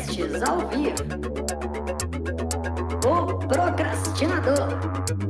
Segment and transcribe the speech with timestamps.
[0.00, 0.94] podcasts ao vivo.
[3.06, 5.29] O Procrastinador.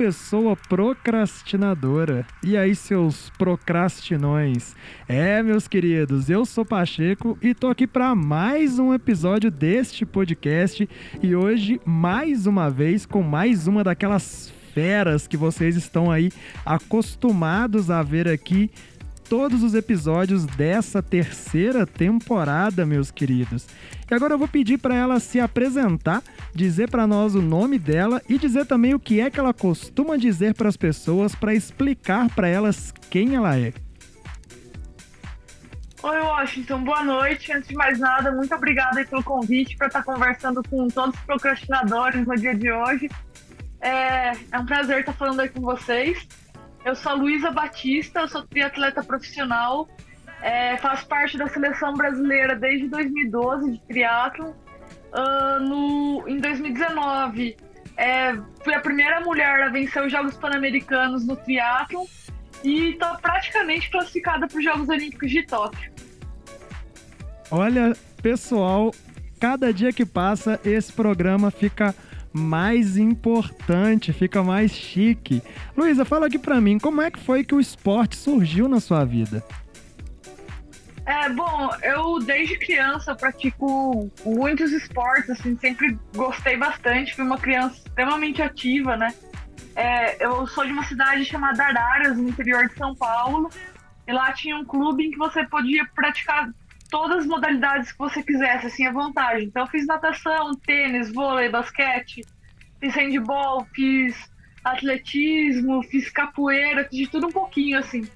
[0.00, 2.26] Pessoa procrastinadora.
[2.42, 4.74] E aí, seus procrastinões?
[5.06, 10.88] É, meus queridos, eu sou Pacheco e tô aqui para mais um episódio deste podcast
[11.22, 16.30] e hoje mais uma vez com mais uma daquelas feras que vocês estão aí
[16.64, 18.70] acostumados a ver aqui
[19.30, 23.64] todos os episódios dessa terceira temporada, meus queridos.
[24.10, 26.20] E agora eu vou pedir para ela se apresentar,
[26.52, 30.16] dizer para nós o nome dela e dizer também o que é que ela costuma
[30.16, 33.72] dizer para as pessoas para explicar para elas quem ela é.
[36.02, 37.52] Oi, Washington, boa noite.
[37.52, 42.26] Antes de mais nada, muito obrigada pelo convite para estar conversando com todos os procrastinadores
[42.26, 43.08] no dia de hoje.
[43.80, 46.26] É, é um prazer estar falando aí com vocês.
[46.84, 49.88] Eu sou a Luísa Batista, sou triatleta profissional,
[50.42, 54.56] é, faço parte da seleção brasileira desde 2012 de triatlo.
[55.12, 57.56] Uh, em 2019,
[57.96, 58.32] é,
[58.64, 62.06] fui a primeira mulher a vencer os Jogos Pan-Americanos no triatlo
[62.64, 65.92] e estou praticamente classificada para os Jogos Olímpicos de Tóquio.
[67.50, 68.94] Olha, pessoal,
[69.38, 71.94] cada dia que passa esse programa fica
[72.32, 75.42] mais importante, fica mais chique.
[75.76, 79.04] Luísa, fala aqui pra mim, como é que foi que o esporte surgiu na sua
[79.04, 79.44] vida?
[81.06, 87.76] É, bom, eu desde criança pratico muitos esportes, assim, sempre gostei bastante, fui uma criança
[87.78, 89.12] extremamente ativa, né?
[89.74, 93.50] É, eu sou de uma cidade chamada Araras, no interior de São Paulo,
[94.06, 96.48] e lá tinha um clube em que você podia praticar
[96.90, 99.44] todas as modalidades que você quisesse, assim, à vontade.
[99.44, 102.22] Então, eu fiz natação, tênis, vôlei, basquete,
[102.80, 104.30] fiz handball, fiz
[104.64, 108.06] atletismo, fiz capoeira, fiz de tudo um pouquinho, assim.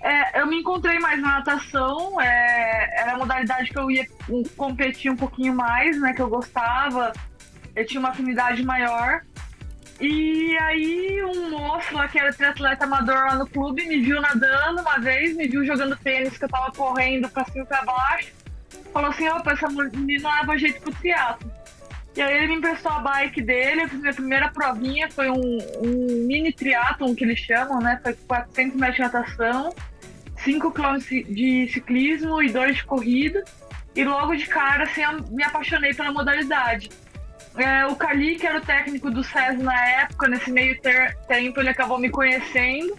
[0.00, 4.06] É, eu me encontrei mais na natação, é, era a modalidade que eu ia
[4.56, 7.12] competir um pouquinho mais, né, que eu gostava,
[7.74, 9.22] eu tinha uma afinidade maior.
[10.00, 14.82] E aí um moço lá que era triatleta amador lá no clube me viu nadando
[14.82, 18.32] uma vez, me viu jogando tênis que eu tava correndo pra cima e pra baixo.
[18.92, 21.50] Falou assim, opa, essa menina leva jeito pro triatlo.
[22.14, 25.58] E aí ele me emprestou a bike dele, eu fiz minha primeira provinha, foi um,
[25.82, 28.00] um mini triatlon que eles chamam, né?
[28.02, 29.74] Foi 400 metros de natação,
[30.38, 30.96] 5 km
[31.28, 33.44] de ciclismo e 2 de corrida.
[33.94, 36.90] E logo de cara, assim, eu me apaixonei pela modalidade.
[37.56, 41.60] É, o Cali, que era o técnico do SES na época, nesse meio ter, tempo,
[41.60, 42.96] ele acabou me conhecendo.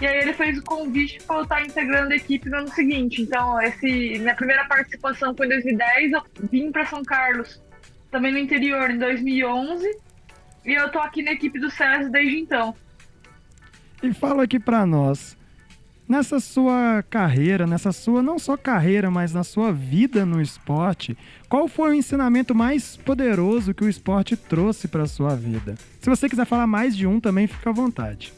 [0.00, 3.20] E aí ele fez o convite para eu estar integrando a equipe no ano seguinte.
[3.20, 7.60] Então, esse, minha primeira participação foi em 2010, eu vim para São Carlos,
[8.08, 9.88] também no interior, em 2011.
[10.64, 12.76] E eu tô aqui na equipe do SES desde então.
[14.00, 15.36] E fala aqui para nós,
[16.08, 21.66] nessa sua carreira, nessa sua não só carreira, mas na sua vida no esporte, qual
[21.66, 25.76] foi o ensinamento mais poderoso que o esporte trouxe para sua vida?
[26.00, 28.32] Se você quiser falar mais de um, também fica à vontade.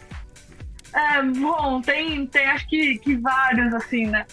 [0.92, 4.26] É, bom, tem, tem acho que, que vários, assim, né?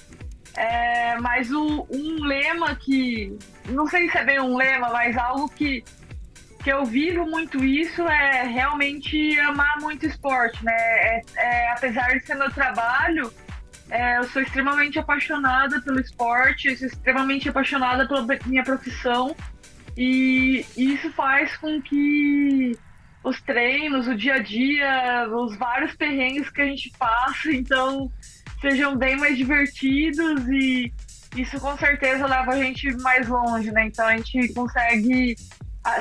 [0.56, 3.38] É, mas o, um lema que.
[3.70, 5.84] Não sei se é bem um lema, mas algo que
[6.64, 10.74] que eu vivo muito isso é realmente amar muito esporte, né?
[10.74, 13.32] É, é, apesar de ser meu trabalho,
[13.90, 19.36] é, eu sou extremamente apaixonada pelo esporte, eu sou extremamente apaixonada pela minha profissão
[19.96, 22.78] e isso faz com que
[23.24, 28.12] os treinos, o dia a dia, os vários perrengues que a gente passa, então
[28.62, 30.94] sejam bem mais divertidos e
[31.36, 33.86] isso com certeza leva a gente mais longe, né?
[33.86, 35.36] Então a gente consegue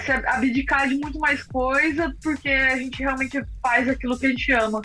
[0.04, 4.52] se abdicar de muito mais coisa, porque a gente realmente faz aquilo que a gente
[4.52, 4.82] ama.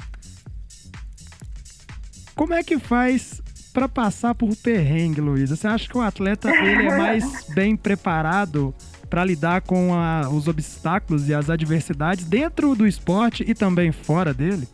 [2.41, 3.39] Como é que faz
[3.71, 5.55] para passar por perrengue, Luísa?
[5.55, 8.73] Você acha que o atleta ele é mais bem preparado
[9.07, 14.33] para lidar com a, os obstáculos e as adversidades dentro do esporte e também fora
[14.33, 14.67] dele?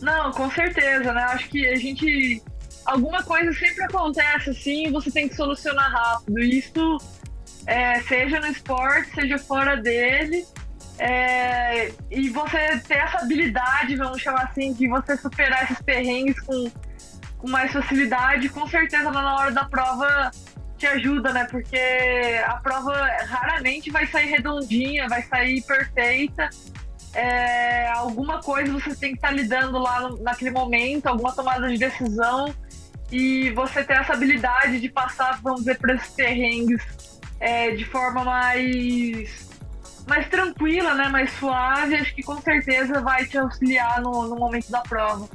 [0.00, 1.22] Não, com certeza, né?
[1.22, 2.42] Acho que a gente.
[2.86, 6.38] Alguma coisa sempre acontece assim e você tem que solucionar rápido.
[6.38, 6.96] Isso
[7.66, 10.46] é, seja no esporte, seja fora dele.
[11.04, 16.70] É, e você ter essa habilidade, vamos chamar assim, de você superar esses perrengues com,
[17.38, 20.30] com mais facilidade, com certeza na hora da prova
[20.78, 21.44] te ajuda, né?
[21.50, 21.76] Porque
[22.46, 22.94] a prova
[23.26, 26.48] raramente vai sair redondinha, vai sair perfeita.
[27.14, 31.68] É, alguma coisa você tem que estar tá lidando lá no, naquele momento, alguma tomada
[31.68, 32.54] de decisão
[33.10, 36.80] e você ter essa habilidade de passar, vamos dizer, por esses perrengues
[37.40, 39.51] é, de forma mais
[40.06, 44.70] mais tranquila, né, mais suave, acho que com certeza vai te auxiliar no, no momento
[44.70, 45.28] da prova.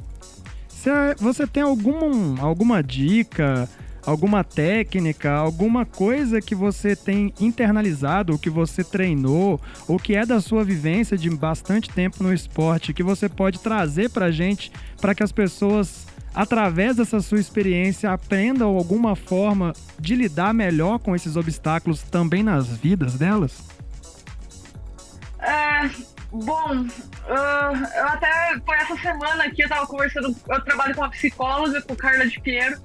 [1.18, 3.68] Você tem algum, alguma dica,
[4.06, 10.24] alguma técnica, alguma coisa que você tem internalizado, ou que você treinou, ou que é
[10.24, 15.14] da sua vivência de bastante tempo no esporte, que você pode trazer pra gente, para
[15.14, 21.36] que as pessoas, através dessa sua experiência, aprendam alguma forma de lidar melhor com esses
[21.36, 23.77] obstáculos também nas vidas delas?
[25.40, 25.88] É,
[26.32, 31.10] bom, uh, eu até foi essa semana aqui, eu tava conversando, eu trabalho com uma
[31.10, 32.80] psicóloga, com Carla de Piero,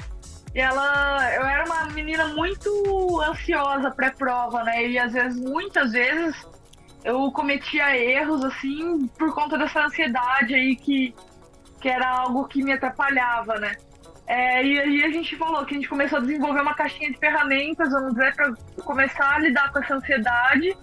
[0.54, 4.88] e ela, eu era uma menina muito ansiosa pré-prova, né?
[4.88, 6.36] E às vezes, muitas vezes,
[7.04, 11.16] eu cometia erros, assim, por conta dessa ansiedade aí que,
[11.82, 13.76] que era algo que me atrapalhava, né?
[14.28, 17.18] É, e aí a gente falou que a gente começou a desenvolver uma caixinha de
[17.18, 18.54] ferramentas, vamos dizer, para
[18.84, 20.78] começar a lidar com essa ansiedade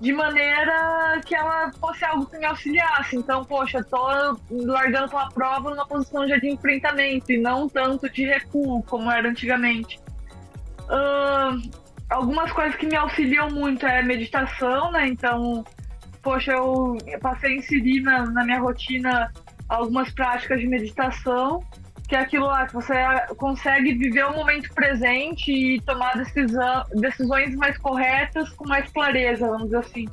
[0.00, 3.16] de maneira que ela fosse algo que me auxiliasse.
[3.16, 4.06] Então, poxa, tô
[4.50, 9.10] largando com a prova numa posição já de enfrentamento e não tanto de recuo como
[9.10, 10.00] era antigamente.
[10.84, 11.70] Uh,
[12.08, 15.08] algumas coisas que me auxiliam muito é meditação, né?
[15.08, 15.64] Então,
[16.22, 19.32] poxa, eu passei a inserir na, na minha rotina
[19.68, 21.60] algumas práticas de meditação
[22.08, 22.94] que é aquilo lá que você
[23.36, 29.64] consegue viver o momento presente e tomar decisão, decisões mais corretas com mais clareza, vamos
[29.64, 30.08] dizer assim.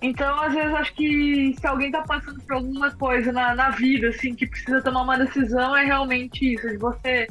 [0.00, 4.08] Então, às vezes, acho que se alguém está passando por alguma coisa na, na vida,
[4.08, 7.26] assim, que precisa tomar uma decisão, é realmente isso, de você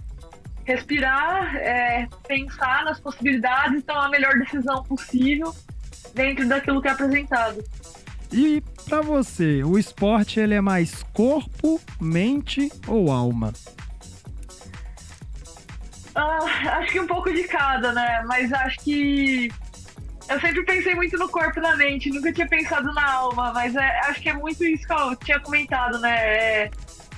[0.66, 5.52] respirar, é, pensar nas possibilidades e tomar a melhor decisão possível
[6.14, 7.64] dentro daquilo que é apresentado.
[8.32, 13.52] E para você, o esporte ele é mais corpo, mente ou alma?
[16.16, 18.24] Uh, acho que um pouco de cada, né?
[18.26, 19.50] Mas acho que
[20.30, 23.76] eu sempre pensei muito no corpo e na mente, nunca tinha pensado na alma, mas
[23.76, 26.18] é, acho que é muito isso que eu tinha comentado, né?
[26.20, 26.72] É,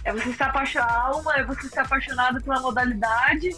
[0.05, 3.49] é você se apaixonar, a alma é você ser apaixonado pela modalidade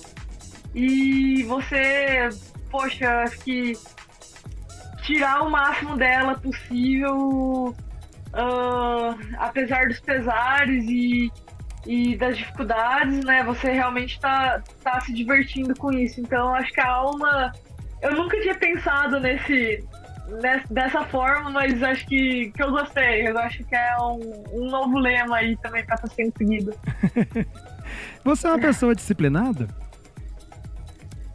[0.74, 2.30] e você,
[2.72, 3.74] poxa, acho que
[5.04, 7.76] tirar o máximo dela possível,
[8.34, 11.32] uh, apesar dos pesares e
[11.86, 13.44] e das dificuldades, né?
[13.44, 16.20] Você realmente tá, tá se divertindo com isso.
[16.22, 17.52] Então, acho que a alma.
[18.02, 19.84] Eu nunca tinha pensado nesse,
[20.70, 23.28] dessa forma, mas acho que, que eu gostei.
[23.28, 26.74] Eu acho que é um, um novo lema aí também para estar tá sendo seguido.
[28.24, 29.68] Você é uma pessoa disciplinada?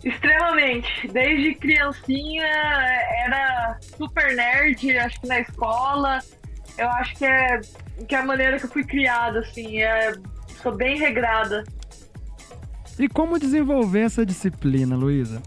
[0.02, 1.08] Extremamente.
[1.08, 2.46] Desde criancinha
[3.24, 6.18] era super nerd, acho que na escola.
[6.76, 7.60] Eu acho que é,
[8.06, 9.82] que é a maneira que eu fui criada, assim.
[9.82, 10.12] É
[10.62, 11.64] sou bem regrada.
[12.98, 15.40] E como desenvolver essa disciplina, Luísa?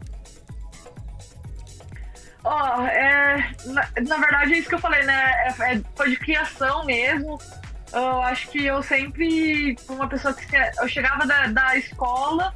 [2.44, 5.31] Ó, oh, é, na, na, verdade é isso que eu falei, né?
[5.60, 7.40] É, é, foi de criação mesmo.
[7.94, 10.46] Eu acho que eu sempre uma pessoa que
[10.81, 12.54] eu chegava da, da escola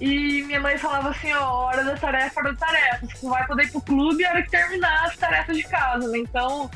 [0.00, 3.06] e minha mãe falava assim, ó, hora da tarefa, hora da tarefa.
[3.06, 6.18] Você vai poder ir pro clube a hora que terminar as tarefas de casa, né?
[6.18, 6.70] Então,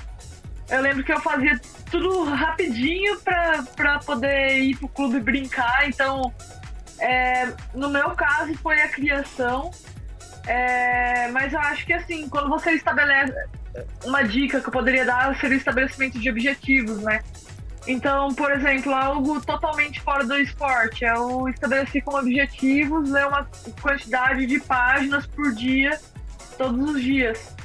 [0.69, 1.61] eu lembro que eu fazia
[1.91, 5.89] tudo rapidinho pra poder ir pro clube brincar.
[5.89, 6.33] Então,
[6.99, 9.71] é, no meu caso, foi a criação.
[10.47, 13.35] É, mas eu acho que, assim, quando você estabelece.
[14.05, 17.21] Uma dica que eu poderia dar seria o estabelecimento de objetivos, né?
[17.87, 21.05] Então, por exemplo, algo totalmente fora do esporte.
[21.05, 23.47] Eu estabeleci como objetivos ler uma
[23.81, 26.01] quantidade de páginas por dia,
[26.57, 27.56] todos os dias.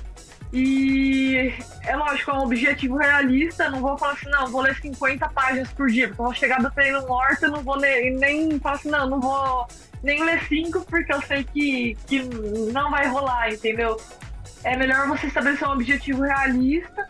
[0.53, 1.53] E
[1.83, 3.69] é lógico, é um objetivo realista.
[3.69, 6.61] Não vou falar assim, não, vou ler 50 páginas por dia, porque eu vou chegar
[6.61, 9.67] do treino morto, não vou ler, nem falar assim, não, não vou
[10.03, 12.21] nem ler 5 porque eu sei que, que
[12.73, 13.97] não vai rolar, entendeu?
[14.63, 17.09] É melhor você estabelecer um objetivo realista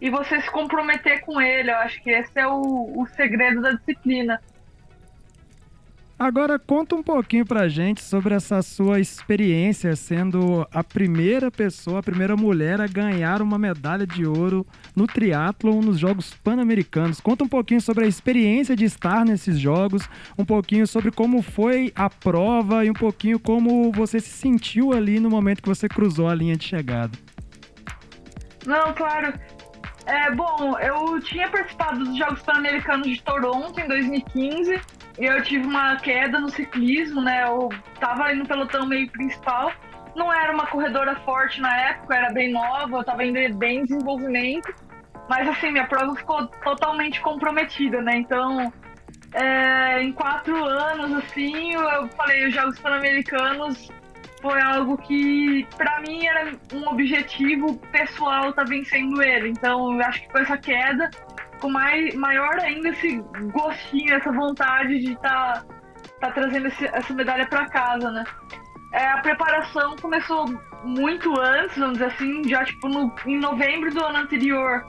[0.00, 1.70] e você se comprometer com ele.
[1.70, 4.40] Eu acho que esse é o, o segredo da disciplina.
[6.18, 12.02] Agora conta um pouquinho pra gente sobre essa sua experiência sendo a primeira pessoa, a
[12.02, 17.20] primeira mulher a ganhar uma medalha de ouro no triatlon nos Jogos Pan-Americanos.
[17.20, 20.08] Conta um pouquinho sobre a experiência de estar nesses jogos,
[20.38, 25.20] um pouquinho sobre como foi a prova e um pouquinho como você se sentiu ali
[25.20, 27.12] no momento que você cruzou a linha de chegada.
[28.64, 29.34] Não, claro.
[30.06, 34.80] É, bom, eu tinha participado dos Jogos Pan-Americanos de Toronto em 2015
[35.18, 37.44] eu tive uma queda no ciclismo, né?
[37.44, 37.68] Eu
[37.98, 39.72] tava indo no pelotão meio principal.
[40.14, 43.84] Não era uma corredora forte na época, era bem nova, eu tava ainda bem em
[43.84, 44.74] desenvolvimento.
[45.28, 48.16] Mas assim, minha prova ficou totalmente comprometida, né?
[48.16, 48.72] Então,
[49.32, 53.90] é, em quatro anos, assim, eu falei, os Jogos Pan-Americanos
[54.40, 59.48] foi algo que, para mim, era um objetivo pessoal tá vencendo ele.
[59.48, 61.10] Então, eu acho que com essa queda,
[61.60, 63.22] com mais, maior ainda esse
[63.52, 65.66] gostinho, essa vontade de estar tá,
[66.20, 68.24] tá trazendo esse, essa medalha para casa, né?
[68.92, 70.46] É, a preparação começou
[70.84, 74.86] muito antes, vamos dizer assim, já tipo no, em novembro do ano anterior.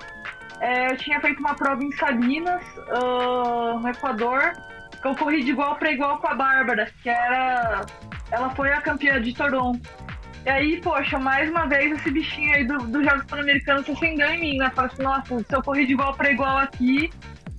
[0.59, 4.53] É, eu tinha feito uma prova em Salinas, uh, no Equador,
[5.01, 7.85] que eu corri de igual para igual com a Bárbara, que era.
[8.31, 10.06] Ela foi a campeã de Toronto.
[10.47, 14.29] E aí, poxa, mais uma vez esse bichinho aí dos do Jogos Pan-Americanos se acendeu
[14.29, 14.71] em mim, né?
[14.73, 17.09] Falei assim, nossa, se eu correr de igual para igual aqui,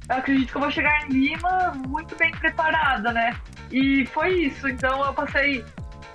[0.08, 3.36] eu acredito que eu vou chegar em Lima muito bem preparada, né?
[3.70, 4.66] E foi isso.
[4.66, 5.62] Então eu passei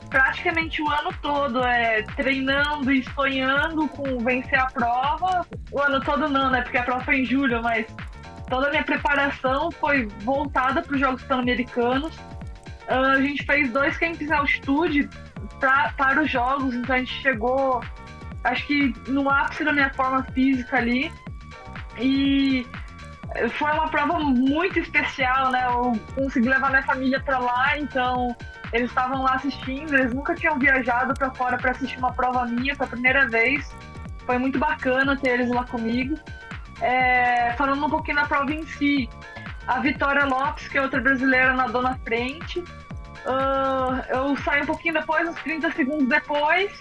[0.10, 5.46] praticamente o ano todo é, treinando e sonhando com vencer a prova.
[5.72, 6.62] O ano todo não, né?
[6.64, 7.86] Porque a prova foi em julho, mas
[8.50, 12.18] toda a minha preparação foi voltada para os Jogos Pan-Americanos.
[12.90, 15.08] Uh, a gente fez dois camps em altitude
[15.64, 17.82] pra, para os Jogos, então a gente chegou,
[18.44, 21.10] acho que no ápice da minha forma física ali.
[21.98, 22.68] E
[23.52, 25.66] foi uma prova muito especial, né?
[25.66, 28.36] Eu consegui levar minha família para lá, então
[28.74, 32.76] eles estavam lá assistindo, eles nunca tinham viajado para fora para assistir uma prova minha,
[32.76, 33.74] foi a primeira vez.
[34.26, 36.18] Foi muito bacana ter eles lá comigo.
[36.82, 39.10] É, falando um pouquinho da prova em si,
[39.68, 42.62] a Vitória Lopes, que é outra brasileira, nadou na frente.
[43.26, 46.72] Uh, eu saí um pouquinho depois, uns 30 segundos depois,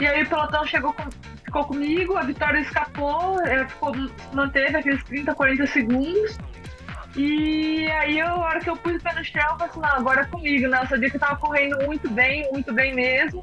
[0.00, 1.10] e aí o pelotão chegou com,
[1.44, 3.92] ficou comigo, a Vitória escapou, é, ficou,
[4.32, 6.38] manteve aqueles 30, 40 segundos.
[7.16, 9.96] E aí, a hora que eu pus o pé no chão, eu falei assim, não,
[9.96, 10.78] agora é comigo, né?
[10.80, 13.42] Eu sabia que eu tava correndo muito bem, muito bem mesmo.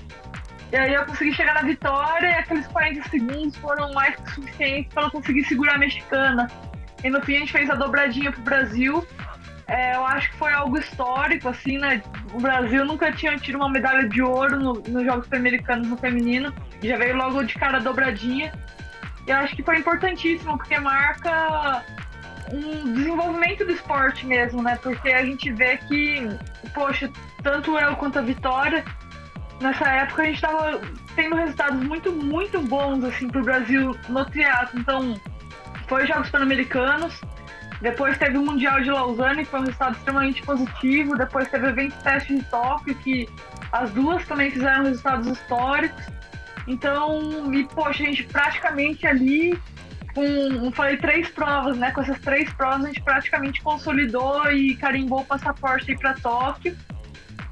[0.72, 4.94] E aí eu consegui chegar na vitória e aqueles 40 segundos foram mais que suficientes
[4.94, 6.50] para eu conseguir segurar a mexicana.
[7.04, 9.06] E no fim a gente fez a dobradinha pro Brasil.
[9.68, 12.02] É, eu acho que foi algo histórico, assim, né?
[12.34, 16.54] O Brasil nunca tinha tido uma medalha de ouro no, nos Jogos Pan-Americanos no feminino.
[16.82, 18.54] Já veio logo de cara dobradinha.
[19.28, 21.84] E eu acho que foi importantíssimo, porque marca
[22.54, 24.80] um desenvolvimento do esporte mesmo, né?
[24.82, 26.30] Porque a gente vê que,
[26.74, 27.12] poxa,
[27.44, 28.86] tanto eu quanto a Vitória,
[29.60, 30.80] nessa época a gente estava
[31.14, 34.80] tendo resultados muito, muito bons, assim, pro Brasil no triatlo.
[34.80, 35.20] Então,
[35.88, 37.20] foi Jogos Pan-Americanos,
[37.82, 41.70] depois teve o Mundial de Lausanne, que foi um resultado extremamente positivo, depois teve o
[41.70, 43.30] evento teste de Tóquio, que
[43.72, 46.04] as duas também fizeram resultados históricos.
[46.68, 49.58] Então, e, poxa, a gente praticamente ali
[50.18, 51.92] com, falei, três provas, né?
[51.92, 56.76] Com essas três provas a gente praticamente consolidou e carimbou o passaporte para Tóquio.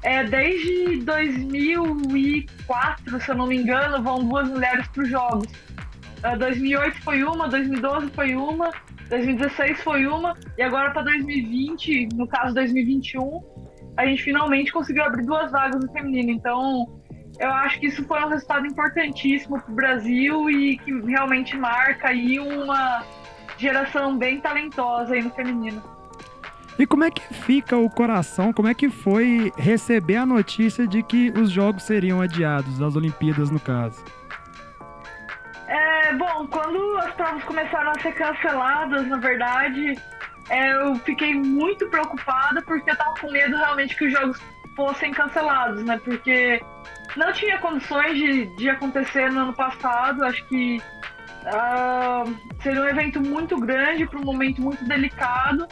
[0.02, 5.46] É, desde 2004, se eu não me engano, vão duas mulheres para os Jogos.
[6.24, 8.72] Uh, 2008 foi uma, 2012 foi uma,
[9.08, 13.42] 2016 foi uma, e agora para 2020, no caso 2021,
[13.96, 16.30] a gente finalmente conseguiu abrir duas vagas no feminino.
[16.30, 17.00] Então,
[17.38, 22.08] eu acho que isso foi um resultado importantíssimo para o Brasil e que realmente marca
[22.08, 23.04] aí uma
[23.56, 25.82] geração bem talentosa aí no feminino.
[26.78, 28.52] E como é que fica o coração?
[28.52, 33.50] Como é que foi receber a notícia de que os jogos seriam adiados, as Olimpíadas
[33.50, 34.04] no caso?
[35.76, 39.94] É, bom, quando as provas começaram a ser canceladas, na verdade,
[40.48, 44.40] é, eu fiquei muito preocupada porque eu tava com medo realmente que os jogos
[44.74, 46.00] fossem cancelados, né?
[46.02, 46.62] Porque
[47.14, 50.24] não tinha condições de, de acontecer no ano passado.
[50.24, 50.80] Acho que
[51.44, 55.68] uh, seria um evento muito grande para um momento muito delicado.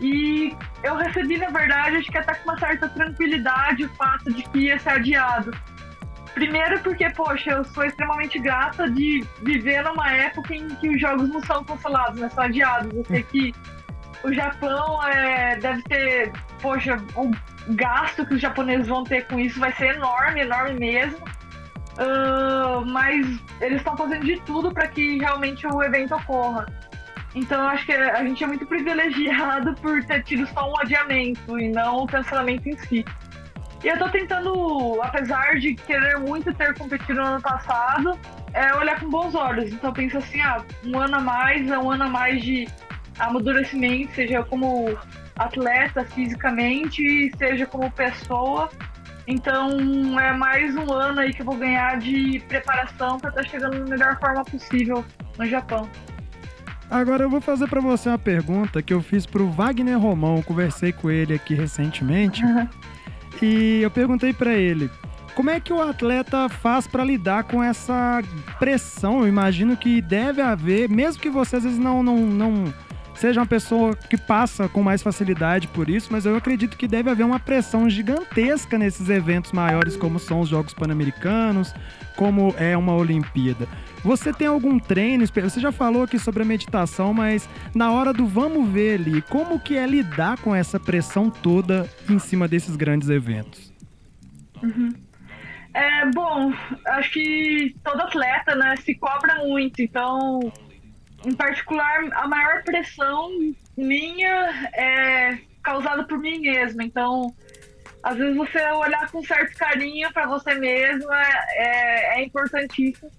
[0.00, 4.42] E eu recebi, na verdade, acho que até com uma certa tranquilidade o fato de
[4.42, 5.50] que ia ser adiado.
[6.34, 11.28] Primeiro porque, poxa, eu sou extremamente grata de viver numa época em que os jogos
[11.28, 12.28] não são cancelados, né?
[12.28, 12.92] São adiados.
[12.92, 13.54] Eu sei que
[14.24, 17.30] o Japão é, deve ter, poxa, um
[17.74, 21.24] gasto que os japoneses vão ter com isso vai ser enorme, enorme mesmo.
[21.94, 23.24] Uh, mas
[23.60, 26.66] eles estão fazendo de tudo para que realmente o evento ocorra.
[27.34, 31.58] Então eu acho que a gente é muito privilegiado por ter tido só um adiamento
[31.58, 33.04] e não o cancelamento em si.
[33.84, 38.18] E eu tô tentando, apesar de querer muito ter competido no ano passado,
[38.54, 39.70] é olhar com bons olhos.
[39.70, 42.66] Então eu penso assim, ah, um ano a mais é um ano a mais de
[43.18, 44.98] amadurecimento, seja como
[45.36, 48.70] atleta fisicamente, seja como pessoa.
[49.26, 53.48] Então é mais um ano aí que eu vou ganhar de preparação para estar tá
[53.50, 55.04] chegando na melhor forma possível
[55.36, 55.86] no Japão.
[56.90, 60.90] Agora eu vou fazer para você uma pergunta que eu fiz pro Wagner Romão, conversei
[60.90, 62.42] com ele aqui recentemente.
[62.42, 62.66] Uhum.
[63.42, 64.90] E eu perguntei para ele:
[65.34, 68.22] como é que o atleta faz para lidar com essa
[68.58, 69.20] pressão?
[69.20, 72.74] Eu imagino que deve haver, mesmo que você às vezes não, não, não
[73.24, 77.08] seja uma pessoa que passa com mais facilidade por isso, mas eu acredito que deve
[77.08, 81.74] haver uma pressão gigantesca nesses eventos maiores, como são os Jogos Pan-Americanos,
[82.16, 83.66] como é uma Olimpíada.
[84.02, 85.24] Você tem algum treino?
[85.26, 89.58] Você já falou aqui sobre a meditação, mas na hora do vamos ver ali, como
[89.58, 93.72] que é lidar com essa pressão toda em cima desses grandes eventos?
[94.62, 94.90] Uhum.
[95.72, 96.52] É, bom,
[96.88, 100.40] acho que todo atleta, né, se cobra muito, então,
[101.24, 103.30] em particular, a maior pressão
[103.76, 107.34] minha é causada por mim mesma, então,
[108.02, 113.10] às vezes você olhar com certo carinho para você mesma é, é importantíssimo.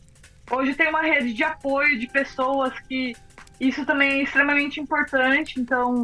[0.51, 3.15] Hoje tem uma rede de apoio de pessoas que
[3.59, 6.03] isso também é extremamente importante, então,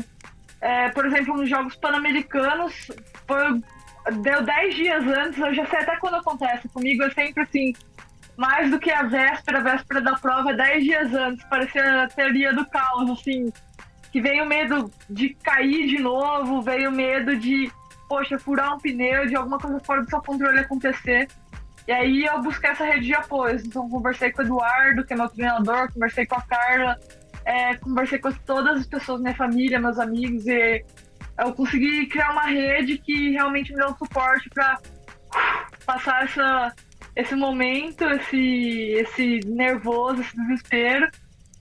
[0.60, 2.90] é, por exemplo, nos Jogos Pan-Americanos,
[4.22, 6.68] deu 10 dias antes, eu já sei até quando acontece.
[6.70, 7.74] Comigo é sempre assim,
[8.42, 11.46] mais do que a véspera, a véspera da prova, 10 dias antes.
[11.46, 13.54] Parecia a teoria do caos, assim.
[14.12, 17.72] Que veio medo de cair de novo, veio medo de,
[18.10, 21.28] poxa, furar um pneu, de alguma coisa fora do seu controle acontecer.
[21.88, 23.62] E aí eu busquei essa rede de apoio.
[23.64, 26.98] Então conversei com o Eduardo, que é meu treinador, conversei com a Carla,
[27.46, 30.84] é, conversei com todas as pessoas, minha família, meus amigos, e
[31.38, 34.80] eu consegui criar uma rede que realmente me deu suporte para
[35.86, 36.74] passar essa,
[37.16, 41.10] esse momento, esse, esse nervoso, esse desespero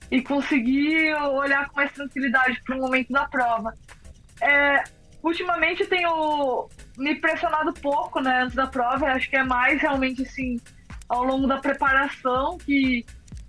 [0.09, 3.73] e conseguir olhar com mais tranquilidade para o momento da prova.
[4.41, 4.83] É,
[5.23, 6.67] ultimamente tenho
[6.97, 10.59] me pressionado pouco né, antes da prova, acho que é mais realmente assim
[11.07, 13.05] ao longo da preparação que,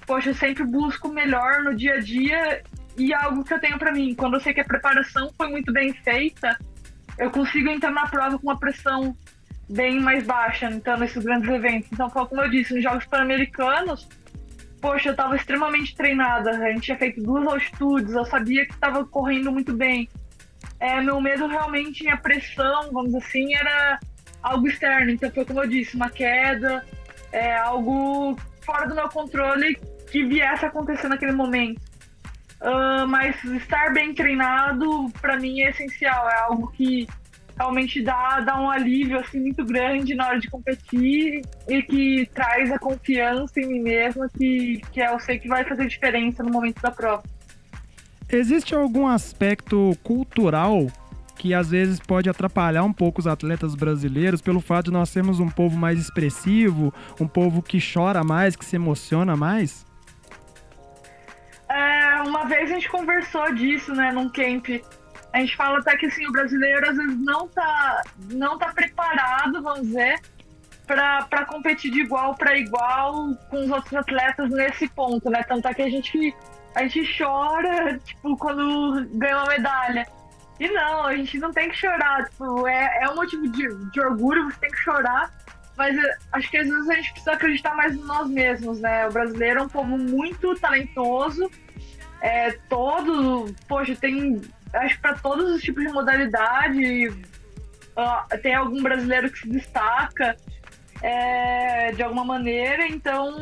[0.07, 2.63] poxa, eu sempre busco melhor no dia a dia
[2.97, 5.73] e algo que eu tenho para mim, quando eu sei que a preparação foi muito
[5.73, 6.59] bem feita,
[7.19, 9.17] eu consigo entrar na prova com uma pressão
[9.69, 11.89] bem mais baixa, então, nesses grandes eventos.
[11.93, 14.09] Então, como eu disse, nos Jogos Pan-Americanos,
[14.81, 16.51] poxa, eu estava extremamente treinada.
[16.51, 20.09] A gente tinha feito duas altitudes, eu sabia que estava correndo muito bem.
[20.79, 24.01] É, meu medo realmente, a pressão, vamos dizer assim, era
[24.43, 25.11] algo externo.
[25.11, 26.85] Então, foi como eu disse, uma queda,
[27.31, 29.79] é, algo fora do meu controle
[30.11, 31.81] que viesse a acontecer naquele momento.
[32.61, 36.29] Uh, mas estar bem treinado, para mim, é essencial.
[36.29, 37.09] É algo que
[37.57, 42.71] realmente dá, dá um alívio assim, muito grande na hora de competir e que traz
[42.71, 46.81] a confiança em mim mesma, que, que eu sei que vai fazer diferença no momento
[46.81, 47.23] da prova.
[48.29, 50.87] Existe algum aspecto cultural
[51.37, 55.41] que às vezes pode atrapalhar um pouco os atletas brasileiros pelo fato de nós sermos
[55.41, 59.85] um povo mais expressivo, um povo que chora mais, que se emociona mais?
[61.69, 64.69] É, uma vez a gente conversou disso, né, num camp.
[65.33, 69.63] A gente fala até que assim, o brasileiro às vezes não tá, não tá preparado,
[69.63, 70.21] vamos dizer,
[70.87, 75.43] para competir de igual para igual com os outros atletas nesse ponto, né?
[75.43, 76.35] Tanto é que a gente,
[76.75, 80.07] a gente chora, tipo, quando ganha uma medalha.
[80.61, 84.01] E não, a gente não tem que chorar, tipo, é, é um motivo de, de
[84.01, 85.33] orgulho, você tem que chorar,
[85.77, 89.09] mas eh, acho que às vezes a gente precisa acreditar mais em nós mesmos, né?
[89.09, 91.51] O brasileiro é um povo muito talentoso,
[92.21, 94.41] é, todo, poxa, tem,
[94.73, 100.37] acho para todos os tipos de modalidade, uh, tem algum brasileiro que se destaca
[101.03, 103.37] é, de alguma maneira, então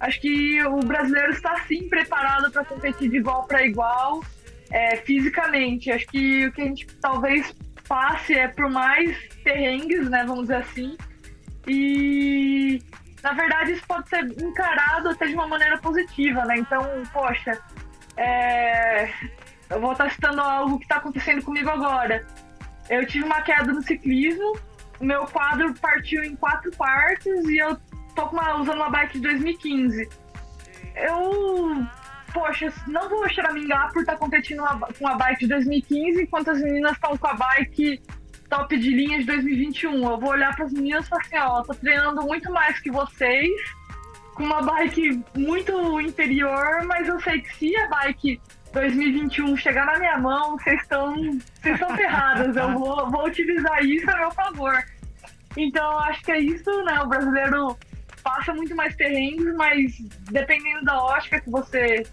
[0.00, 4.22] acho que o brasileiro está sim preparado para competir de igual para igual,
[4.70, 5.90] é, fisicamente.
[5.90, 7.54] Acho que o que a gente talvez
[7.88, 10.96] passe é por mais perrengues, né, vamos dizer assim,
[11.66, 12.80] e
[13.24, 16.58] na verdade, isso pode ser encarado até de uma maneira positiva, né?
[16.58, 17.58] Então, poxa,
[18.18, 19.10] é...
[19.70, 22.26] eu vou estar citando algo que está acontecendo comigo agora.
[22.88, 24.58] Eu tive uma queda no ciclismo,
[25.00, 27.76] meu quadro partiu em quatro partes e eu
[28.14, 30.08] tô uma, usando uma bike de 2015.
[30.94, 31.86] Eu,
[32.32, 34.62] poxa, não vou choramingar por estar tá competindo
[34.98, 38.00] com a bike de 2015 enquanto as meninas estão com a bike
[38.48, 40.10] top de linha de 2021.
[40.10, 42.90] Eu vou olhar para as meninas e falar assim, ó, tô treinando muito mais que
[42.90, 43.50] vocês,
[44.34, 48.40] com uma bike muito inferior, mas eu sei que se a bike
[48.74, 52.56] 2021 chegar na minha mão, vocês estão vocês estão ferradas.
[52.56, 54.84] Eu vou, vou utilizar isso a meu favor.
[55.56, 57.00] Então, acho que é isso, né?
[57.00, 57.78] O brasileiro
[58.22, 59.92] passa muito mais terrenos, mas
[60.30, 62.04] dependendo da ótica que você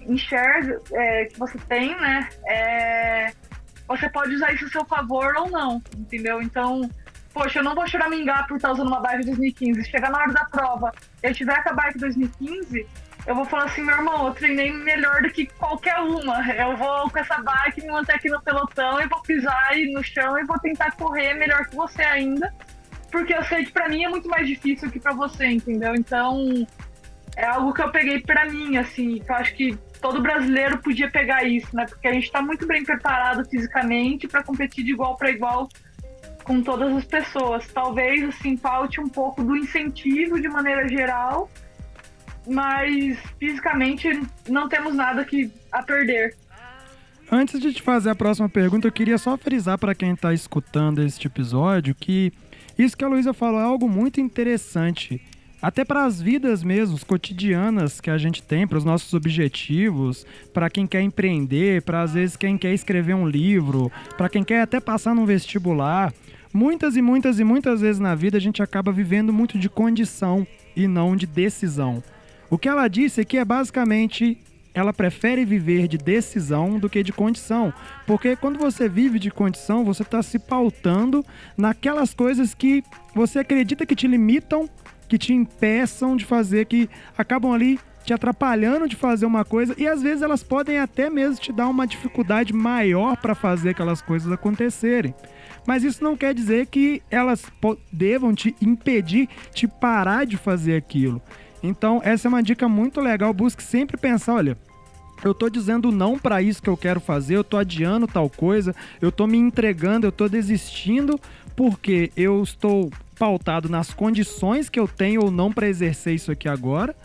[0.00, 2.28] enxerga, é, que você tem, né?
[2.48, 3.32] É,
[3.86, 6.42] você pode usar isso a seu favor ou não, entendeu?
[6.42, 6.90] Então,
[7.32, 9.84] poxa, eu não vou choramingar por estar usando uma bike 2015.
[9.84, 10.92] Se chegar na hora da prova
[11.22, 12.86] eu tiver com a bike 2015,
[13.30, 16.44] eu vou falar assim, meu irmão, eu treinei melhor do que qualquer uma.
[16.52, 20.36] Eu vou com essa bike me manter aqui no pelotão e vou pisar no chão
[20.36, 22.52] e vou tentar correr melhor que você ainda.
[23.08, 25.94] Porque eu sei que pra mim é muito mais difícil que pra você, entendeu?
[25.94, 26.66] Então,
[27.36, 31.08] é algo que eu peguei pra mim, assim, que eu acho que todo brasileiro podia
[31.08, 31.86] pegar isso, né?
[31.86, 35.68] Porque a gente está muito bem preparado fisicamente para competir de igual para igual
[36.42, 37.64] com todas as pessoas.
[37.68, 41.48] Talvez assim falte um pouco do incentivo de maneira geral,
[42.46, 44.08] mas fisicamente
[44.48, 46.36] não temos nada que a perder.
[47.32, 51.00] Antes de te fazer a próxima pergunta, eu queria só frisar para quem está escutando
[51.02, 52.32] este episódio que
[52.76, 55.22] isso que a Luísa falou é algo muito interessante.
[55.62, 60.70] Até para as vidas mesmo, cotidianas que a gente tem, para os nossos objetivos, para
[60.70, 64.80] quem quer empreender, para às vezes quem quer escrever um livro, para quem quer até
[64.80, 66.14] passar num vestibular.
[66.52, 70.46] Muitas e muitas e muitas vezes na vida a gente acaba vivendo muito de condição
[70.74, 72.02] e não de decisão.
[72.50, 74.36] O que ela disse aqui é basicamente
[74.74, 77.72] ela prefere viver de decisão do que de condição.
[78.06, 81.24] Porque quando você vive de condição, você está se pautando
[81.56, 82.82] naquelas coisas que
[83.14, 84.68] você acredita que te limitam,
[85.08, 89.86] que te impeçam de fazer, que acabam ali te atrapalhando de fazer uma coisa e
[89.86, 94.32] às vezes elas podem até mesmo te dar uma dificuldade maior para fazer aquelas coisas
[94.32, 95.14] acontecerem.
[95.66, 97.44] Mas isso não quer dizer que elas
[97.92, 101.20] devam te impedir, te parar de fazer aquilo.
[101.62, 103.32] Então, essa é uma dica muito legal.
[103.32, 104.56] Busque sempre pensar, olha,
[105.24, 108.74] eu tô dizendo não para isso que eu quero fazer, eu tô adiando tal coisa,
[109.00, 111.20] eu tô me entregando, eu tô desistindo
[111.54, 116.48] porque eu estou pautado nas condições que eu tenho ou não para exercer isso aqui
[116.48, 116.96] agora,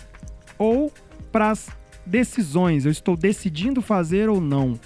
[0.58, 0.94] ou
[1.30, 1.70] para as
[2.06, 4.80] decisões, eu estou decidindo fazer ou não.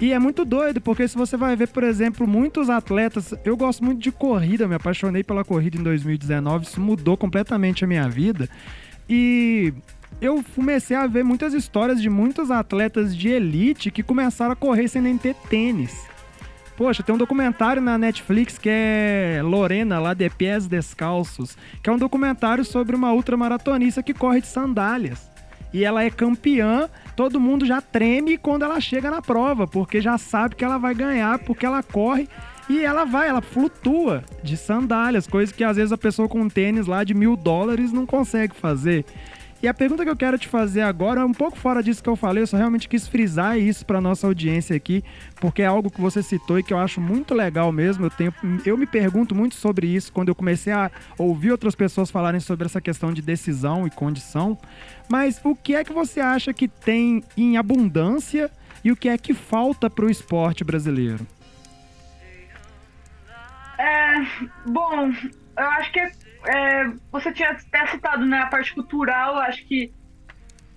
[0.00, 3.32] E é muito doido, porque se você vai ver, por exemplo, muitos atletas.
[3.44, 7.86] Eu gosto muito de corrida, me apaixonei pela corrida em 2019, isso mudou completamente a
[7.86, 8.48] minha vida.
[9.08, 9.72] E
[10.20, 14.88] eu comecei a ver muitas histórias de muitos atletas de elite que começaram a correr
[14.88, 16.06] sem nem ter tênis.
[16.76, 21.92] Poxa, tem um documentário na Netflix que é Lorena, lá de Pés Descalços, que é
[21.92, 25.30] um documentário sobre uma ultramaratonista que corre de sandálias.
[25.72, 30.18] E ela é campeã, todo mundo já treme quando ela chega na prova, porque já
[30.18, 32.28] sabe que ela vai ganhar, porque ela corre
[32.68, 36.48] e ela vai, ela flutua de sandálias, coisa que às vezes a pessoa com um
[36.48, 39.04] tênis lá de mil dólares não consegue fazer.
[39.62, 42.08] E a pergunta que eu quero te fazer agora é um pouco fora disso que
[42.08, 45.02] eu falei, eu só realmente quis frisar isso para nossa audiência aqui,
[45.40, 48.04] porque é algo que você citou e que eu acho muito legal mesmo.
[48.04, 48.34] Eu, tenho,
[48.66, 52.66] eu me pergunto muito sobre isso quando eu comecei a ouvir outras pessoas falarem sobre
[52.66, 54.58] essa questão de decisão e condição.
[55.08, 58.50] Mas o que é que você acha que tem em abundância
[58.84, 61.26] e o que é que falta para o esporte brasileiro?
[63.78, 64.14] É,
[64.66, 65.10] bom,
[65.56, 69.92] eu acho que é, você tinha até citado né, a parte cultural, acho que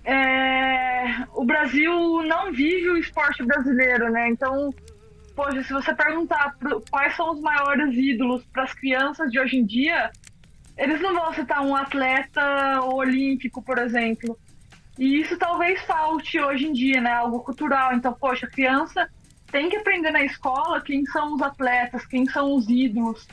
[0.04, 4.28] é, o Brasil não vive o esporte brasileiro, né?
[4.28, 4.70] Então,
[5.36, 9.58] poxa, se você perguntar pro, quais são os maiores ídolos para as crianças de hoje
[9.58, 10.10] em dia,
[10.76, 14.38] eles não vão citar um atleta olímpico, por exemplo.
[14.98, 17.12] E isso talvez falte hoje em dia, né?
[17.12, 17.92] Algo cultural.
[17.94, 19.08] Então, poxa, criança
[19.50, 23.26] tem que aprender na escola quem são os atletas, quem são os ídolos.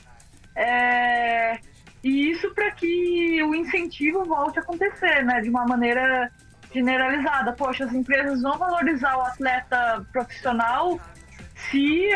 [0.55, 1.59] É...
[2.03, 5.41] E isso para que o incentivo volte a acontecer, né?
[5.41, 6.31] De uma maneira
[6.73, 7.53] generalizada.
[7.53, 10.99] Poxa, as empresas vão valorizar o atleta profissional
[11.69, 12.09] se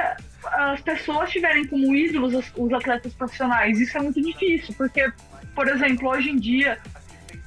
[0.44, 3.80] as pessoas tiverem como ídolos os, atletas profissionais.
[3.80, 5.12] Isso é muito difícil, porque,
[5.54, 6.80] por exemplo, hoje em dia,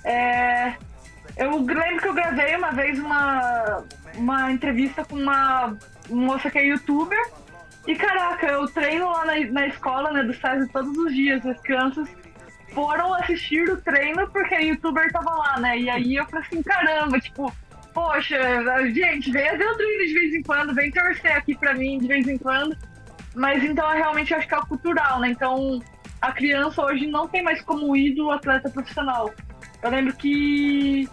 [0.05, 0.75] é...
[1.37, 3.85] eu lembro que eu gravei uma vez uma,
[4.17, 5.77] uma entrevista com uma
[6.11, 7.19] moça que é youtuber.
[7.87, 11.45] E caraca, eu treino lá na, na escola, né, do SESI todos os dias.
[11.45, 12.09] As crianças
[12.73, 15.79] foram assistir o treino porque a youtuber tava lá, né?
[15.79, 17.53] E aí eu falei assim, caramba, tipo,
[17.93, 18.39] poxa,
[18.93, 22.27] gente, vem o treino de vez em quando, vem torcer aqui pra mim de vez
[22.27, 22.77] em quando.
[23.35, 25.29] Mas então eu realmente acho que é cultural, né?
[25.29, 25.81] Então
[26.21, 29.33] a criança hoje não tem mais como ídolo atleta profissional.
[29.83, 31.09] Eu lembro que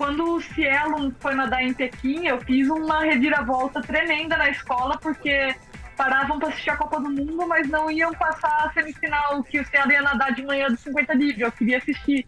[0.00, 5.54] quando o Cielo foi nadar em Pequim, eu fiz uma reviravolta tremenda na escola, porque
[5.94, 9.66] paravam para assistir a Copa do Mundo, mas não iam passar a semifinal, que o
[9.66, 11.42] Cielo ia nadar de manhã dos 50 livre.
[11.42, 12.24] Eu queria assistir.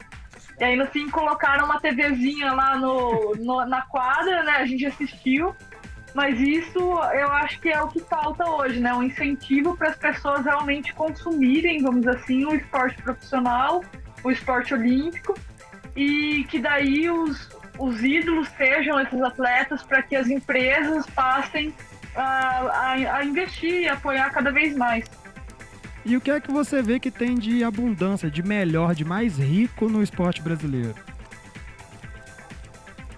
[0.60, 4.56] E aí, no fim, colocaram uma TVzinha lá no, no, na quadra, né?
[4.56, 5.56] A gente assistiu.
[6.12, 8.92] Mas isso eu acho que é o que falta hoje, né?
[8.92, 13.82] Um incentivo para as pessoas realmente consumirem, vamos dizer assim, o esporte profissional,
[14.22, 15.34] o esporte olímpico,
[15.96, 17.50] e que daí os,
[17.82, 21.74] os ídolos sejam esses atletas para que as empresas passem
[22.14, 25.04] a, a, a investir e apoiar cada vez mais.
[26.04, 29.36] E o que é que você vê que tem de abundância, de melhor, de mais
[29.36, 30.94] rico no esporte brasileiro?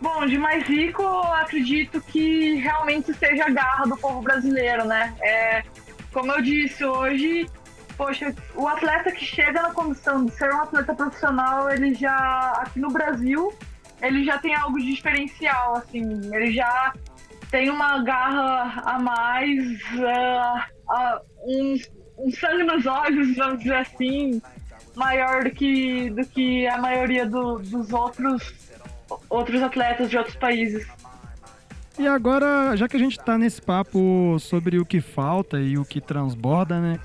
[0.01, 5.15] Bom, de mais rico, acredito que realmente seja a garra do povo brasileiro, né?
[5.21, 5.63] É,
[6.11, 7.47] como eu disse, hoje,
[7.99, 12.81] poxa, o atleta que chega na condição de ser um atleta profissional, ele já, aqui
[12.81, 13.53] no Brasil,
[14.07, 16.93] ele já tem algo de diferencial, assim, ele já
[17.51, 19.59] tem uma garra a mais,
[19.95, 20.59] uh,
[20.91, 21.79] uh, um,
[22.19, 24.41] um sangue nos olhos, vamos dizer assim,
[24.95, 28.55] maior do que, do que a maioria do, dos outros,
[29.29, 30.87] outros atletas de outros países.
[31.99, 35.85] E agora, já que a gente está nesse papo sobre o que falta e o
[35.85, 36.99] que transborda, né?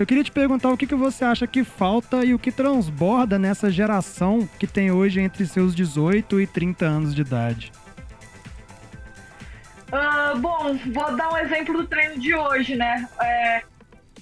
[0.00, 3.38] Eu queria te perguntar o que, que você acha que falta e o que transborda
[3.38, 7.70] nessa geração que tem hoje entre seus 18 e 30 anos de idade.
[9.92, 13.06] Uh, bom, vou dar um exemplo do treino de hoje, né?
[13.20, 13.62] É,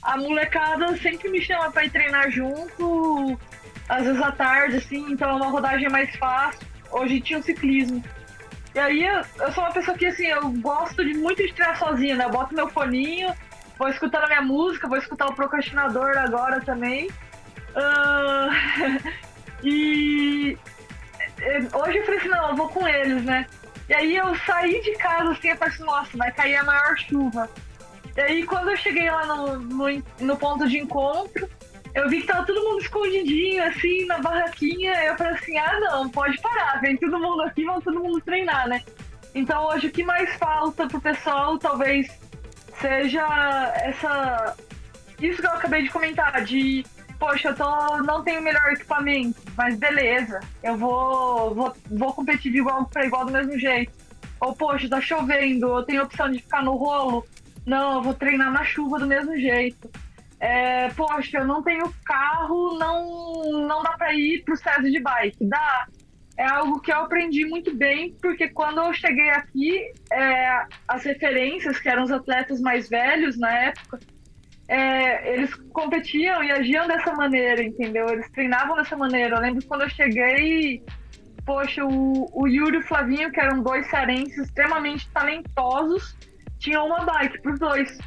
[0.03, 3.39] a molecada sempre me chama para ir treinar junto,
[3.89, 6.67] às vezes à tarde, assim, então é uma rodagem mais fácil.
[6.91, 8.03] Hoje tinha um ciclismo.
[8.75, 12.17] E aí eu sou uma pessoa que assim, eu gosto de muito de treinar sozinha,
[12.17, 12.25] né?
[12.25, 13.33] Eu boto meu foninho,
[13.79, 17.09] vou escutando a minha música, vou escutar o procrastinador agora também.
[17.77, 19.01] Uh,
[19.63, 20.59] e
[21.73, 23.47] hoje eu falei assim, não, eu vou com eles, né?
[23.89, 26.99] E aí eu saí de casa assim, eu falei assim, nossa, vai cair a maior
[26.99, 27.49] chuva.
[28.17, 29.87] E aí quando eu cheguei lá no, no,
[30.21, 31.49] no ponto de encontro,
[31.95, 34.93] eu vi que tava todo mundo escondidinho, assim, na barraquinha.
[35.05, 38.69] Eu falei assim, ah não, pode parar, vem todo mundo aqui, vamos todo mundo treinar,
[38.69, 38.83] né?
[39.35, 42.09] Então hoje o que mais falta pro pessoal, talvez
[42.81, 44.57] seja essa.
[45.21, 46.85] Isso que eu acabei de comentar, de
[47.19, 52.53] poxa, eu tô, não tenho o melhor equipamento, mas beleza, eu vou, vou, vou competir
[52.53, 53.93] de igual para igual do mesmo jeito.
[54.41, 57.27] Ou, poxa, tá chovendo, eu tenho a opção de ficar no rolo.
[57.67, 59.91] Não, eu vou treinar na chuva do mesmo jeito.
[60.41, 65.45] É, poxa, eu não tenho carro, não, não dá para ir pro SESI de bike.
[65.45, 65.89] Dá.
[66.39, 71.81] É algo que eu aprendi muito bem, porque quando eu cheguei aqui, é, as referências,
[71.81, 73.99] que eram os atletas mais velhos na época,
[74.69, 78.07] é, eles competiam e agiam dessa maneira, entendeu?
[78.09, 79.37] Eles treinavam dessa maneira.
[79.37, 80.81] Eu lembro quando eu cheguei,
[81.45, 86.17] poxa, o, o Yuri e o Flavinho, que eram dois cearenses extremamente talentosos,
[86.59, 87.99] tinham uma bike para os dois.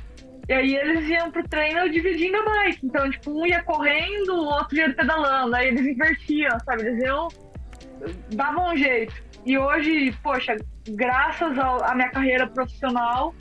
[0.47, 2.85] E aí eles iam pro treino dividindo a bike.
[2.85, 5.55] Então, tipo, um ia correndo, o outro ia pedalando.
[5.55, 6.83] Aí eles invertiam, sabe?
[6.83, 7.27] Eles iam.
[8.33, 9.13] Davam um jeito.
[9.45, 10.55] E hoje, poxa,
[10.89, 13.33] graças à minha carreira profissional,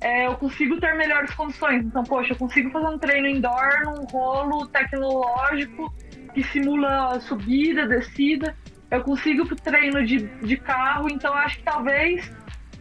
[0.00, 1.84] é, eu consigo ter melhores condições.
[1.84, 5.94] Então, poxa, eu consigo fazer um treino indoor num rolo tecnológico
[6.34, 8.56] que simula subida, descida.
[8.90, 12.30] Eu consigo treino de, de carro, então acho que talvez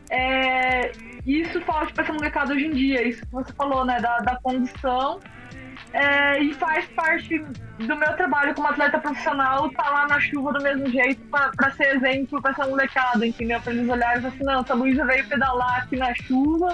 [0.10, 0.92] é,
[1.26, 4.36] isso falte para essa molecada hoje em dia, isso que você falou, né, da, da
[4.42, 5.20] condição.
[5.94, 10.54] É, e faz parte do meu trabalho como atleta profissional estar tá lá na chuva
[10.54, 13.60] do mesmo jeito para ser exemplo para essa molecada, entendeu?
[13.60, 16.74] Para eles olharem assim, não, essa Luísa veio pedalar aqui na chuva,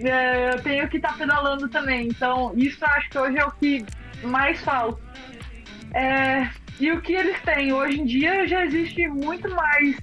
[0.00, 2.08] é, eu tenho que estar tá pedalando também.
[2.08, 3.84] Então, isso acho que hoje é o que
[4.22, 5.00] mais falta.
[5.94, 7.72] É, e o que eles têm?
[7.72, 9.96] Hoje em dia já existe muito mais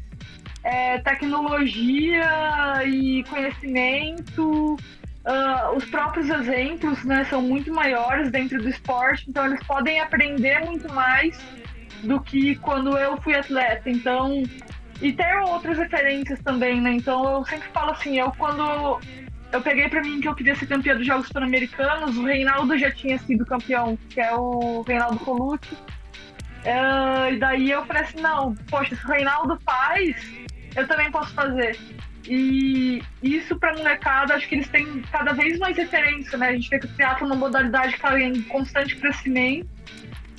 [0.64, 4.78] é, tecnologia e conhecimento.
[5.26, 10.60] Uh, os próprios exemplos né, são muito maiores dentro do esporte, então eles podem aprender
[10.66, 11.40] muito mais
[12.04, 13.90] do que quando eu fui atleta.
[13.90, 14.44] Então,
[15.02, 16.92] e ter outras referências também, né?
[16.92, 19.00] Então eu sempre falo assim, eu quando
[19.54, 22.92] eu peguei para mim que eu queria ser campeã dos Jogos Pan-Americanos, o Reinaldo já
[22.92, 25.74] tinha sido campeão, que é o Reinaldo Colucci.
[25.74, 30.16] Uh, e daí eu falei assim, não, poxa, se o Reinaldo faz,
[30.76, 31.78] eu também posso fazer.
[32.26, 36.50] E isso para molecada, acho que eles têm cada vez mais referência, né?
[36.50, 39.68] A gente vê que o teatro é uma modalidade que está em constante crescimento.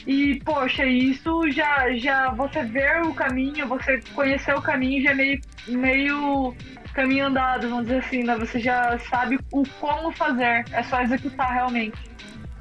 [0.06, 5.14] E, poxa, isso já, já você ver o caminho, você conhecer o caminho já é
[5.14, 6.54] meio, meio
[6.92, 8.36] caminho andado, vamos dizer assim, né?
[8.36, 11.96] Você já sabe o como fazer, é só executar realmente.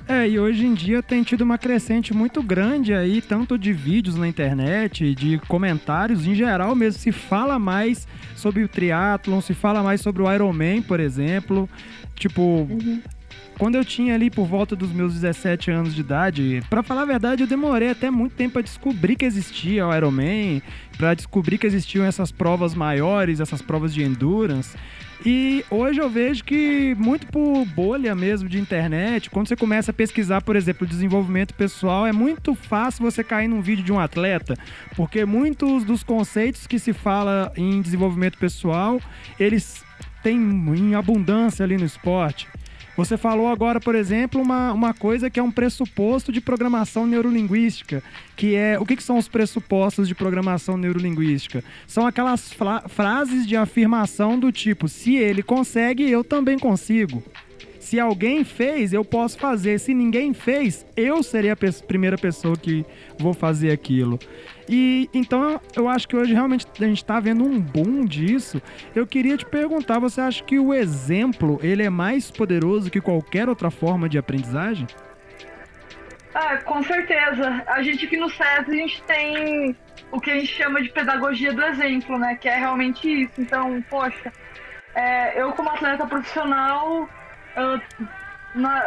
[0.07, 4.15] É, e hoje em dia tem tido uma crescente muito grande aí, tanto de vídeos
[4.15, 9.81] na internet, de comentários, em geral mesmo, se fala mais sobre o triatlon, se fala
[9.81, 11.69] mais sobre o Ironman, por exemplo.
[12.15, 13.01] Tipo, uhum.
[13.57, 17.05] Quando eu tinha ali por volta dos meus 17 anos de idade, para falar a
[17.05, 20.61] verdade, eu demorei até muito tempo a descobrir que existia o Ironman,
[20.97, 24.75] para descobrir que existiam essas provas maiores, essas provas de endurance.
[25.25, 29.93] E hoje eu vejo que, muito por bolha mesmo de internet, quando você começa a
[29.93, 34.53] pesquisar, por exemplo, desenvolvimento pessoal, é muito fácil você cair num vídeo de um atleta,
[34.97, 38.99] porque muitos dos conceitos que se fala em desenvolvimento pessoal,
[39.39, 39.81] eles
[40.21, 42.49] têm em abundância ali no esporte.
[42.95, 48.03] Você falou agora, por exemplo, uma, uma coisa que é um pressuposto de programação neurolinguística,
[48.35, 51.63] que é o que, que são os pressupostos de programação neurolinguística?
[51.87, 52.53] São aquelas
[52.89, 57.23] frases de afirmação do tipo: se ele consegue, eu também consigo.
[57.79, 59.79] Se Se alguém fez, eu posso fazer.
[59.79, 62.83] Se ninguém fez, eu serei a pe primeira pessoa que
[63.19, 64.17] vou fazer aquilo.
[64.75, 68.59] E então eu acho que hoje realmente a gente está vendo um boom disso.
[68.95, 73.47] Eu queria te perguntar, você acha que o exemplo ele é mais poderoso que qualquer
[73.47, 74.87] outra forma de aprendizagem?
[76.33, 77.63] Ah, com certeza.
[77.67, 79.75] A gente aqui no SES, a gente tem
[80.11, 82.35] o que a gente chama de pedagogia do exemplo, né?
[82.35, 83.33] Que é realmente isso.
[83.37, 84.33] Então, poxa,
[84.95, 87.07] é, eu como atleta profissional,
[87.55, 87.79] eu,
[88.55, 88.81] na,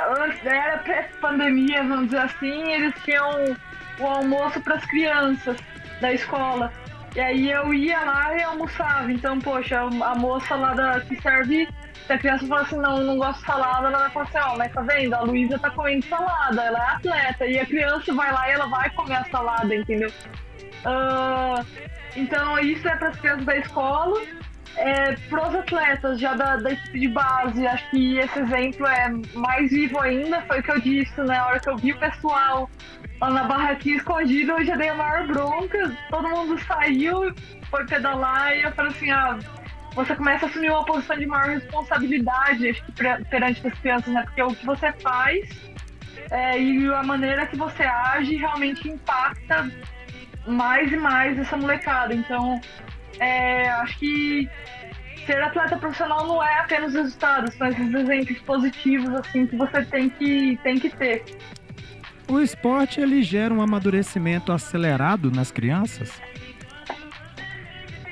[0.45, 3.57] era pré-pandemia, vamos dizer assim, eles tinham
[3.99, 5.57] o almoço para as crianças
[6.01, 6.73] da escola.
[7.15, 9.11] E aí eu ia lá e almoçava.
[9.11, 11.67] Então, poxa, a moça lá da, que serve,
[12.07, 14.53] se a criança fala assim, não, não gosto de salada, ela vai falar assim, ó,
[14.53, 15.15] oh, mas tá vendo?
[15.15, 17.47] A Luísa tá comendo salada, ela é atleta.
[17.47, 20.13] E a criança vai lá e ela vai comer a salada, entendeu?
[20.85, 21.67] Uh,
[22.15, 24.21] então, isso é para as crianças da escola.
[24.77, 29.09] É, para os atletas já da, da, equipe de base, acho que esse exemplo é
[29.35, 30.43] mais vivo ainda.
[30.43, 31.41] Foi o que eu disse né?
[31.41, 32.69] hora que eu vi o pessoal
[33.21, 35.97] lá na barraquinha escondida, eu já dei a maior bronca.
[36.11, 37.35] Todo mundo saiu,
[37.71, 39.39] foi pedalar e eu falei assim: ah,
[39.95, 44.23] você começa a assumir uma posição de maior responsabilidade acho que, perante as crianças, né?
[44.23, 45.49] Porque o que você faz
[46.31, 49.71] é, e a maneira que você age realmente impacta
[50.47, 52.15] mais e mais essa molecada.
[52.15, 52.61] Então,
[53.19, 54.49] é, acho que
[55.25, 60.09] ser atleta profissional não é apenas resultados, são esses exemplos positivos assim que você tem
[60.09, 61.25] que, tem que ter.
[62.29, 66.21] O esporte ele gera um amadurecimento acelerado nas crianças?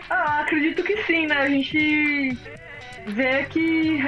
[0.08, 1.36] Ah, acredito que sim, né?
[1.36, 2.38] A gente
[3.06, 3.98] vê que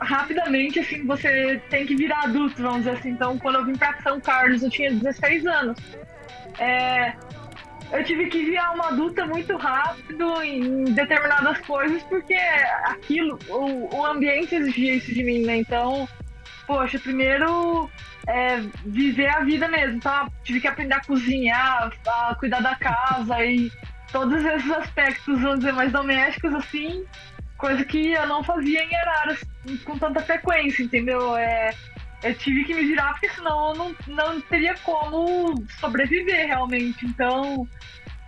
[0.00, 3.10] rapidamente assim você tem que virar adulto, vamos dizer assim.
[3.10, 5.78] Então, quando eu vim para São Carlos, eu tinha 16 anos.
[6.58, 7.14] É,
[7.92, 12.34] eu tive que virar uma adulta muito rápido em determinadas coisas, porque
[12.84, 15.56] aquilo, o, o ambiente exigia isso de mim, né?
[15.56, 16.06] Então,
[16.66, 17.90] poxa, primeiro
[18.28, 20.28] é, viver a vida mesmo, tá?
[20.44, 23.72] Tive que aprender a cozinhar, a cuidar da casa e
[24.12, 27.04] todos esses aspectos, vamos dizer, mais domésticos, assim,
[27.56, 29.42] coisa que eu não fazia em Araras
[29.84, 31.34] com tanta frequência, entendeu?
[31.36, 31.74] É,
[32.22, 37.06] eu tive que me virar, porque senão eu não, não teria como sobreviver realmente.
[37.06, 37.66] Então,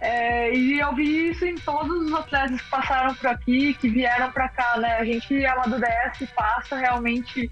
[0.00, 4.32] é, e eu vi isso em todos os atletas que passaram por aqui, que vieram
[4.32, 4.96] para cá, né?
[4.96, 7.50] A gente amadurece, passa realmente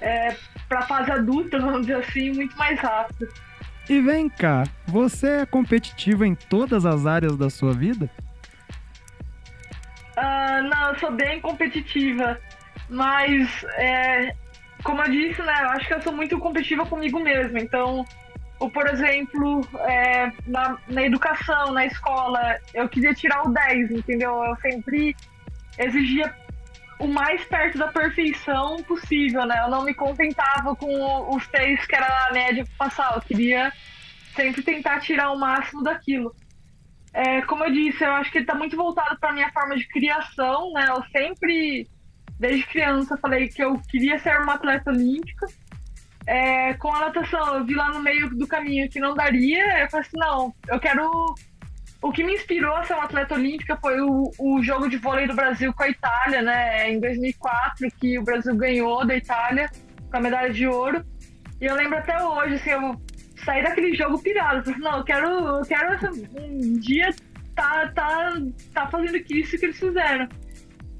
[0.00, 0.36] é,
[0.72, 3.28] para fase adulta, vamos dizer assim, muito mais rápido.
[3.88, 8.08] E vem cá, você é competitiva em todas as áreas da sua vida?
[10.16, 12.38] Uh, não, eu sou bem competitiva,
[12.88, 14.34] mas é,
[14.82, 17.58] como eu disse, né, eu acho que eu sou muito competitiva comigo mesma.
[17.58, 18.04] Então,
[18.60, 24.32] ou, por exemplo, é, na, na educação, na escola, eu queria tirar o 10, entendeu?
[24.44, 25.16] Eu sempre
[25.78, 26.32] exigia
[26.98, 29.60] o mais perto da perfeição possível, né?
[29.64, 33.14] Eu não me contentava com os seis que era a média para passar.
[33.14, 33.72] Eu queria
[34.34, 36.34] sempre tentar tirar o máximo daquilo.
[37.12, 39.86] É, como eu disse, eu acho que ele está muito voltado para minha forma de
[39.88, 40.86] criação, né?
[40.88, 41.86] Eu sempre
[42.42, 45.46] desde criança falei que eu queria ser uma atleta olímpica.
[46.26, 49.90] É, com a natação, eu vi lá no meio do caminho que não daria, eu
[49.90, 51.34] falei assim, não, eu quero...
[52.02, 55.28] O que me inspirou a ser uma atleta olímpica foi o, o jogo de vôlei
[55.28, 59.70] do Brasil com a Itália, né, em 2004, que o Brasil ganhou da Itália
[60.10, 61.04] com a medalha de ouro.
[61.60, 63.00] E eu lembro até hoje, assim, eu
[63.44, 64.58] saí daquele jogo pirado.
[64.58, 67.14] Eu falei, não, eu quero, eu quero um dia
[67.54, 68.32] tá, tá,
[68.74, 70.28] tá fazendo isso que eles fizeram.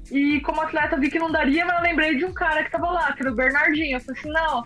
[0.09, 2.91] E como atleta vi que não daria, mas eu lembrei de um cara que tava
[2.91, 3.97] lá, que era o Bernardinho.
[3.97, 4.63] Eu falei assim, não,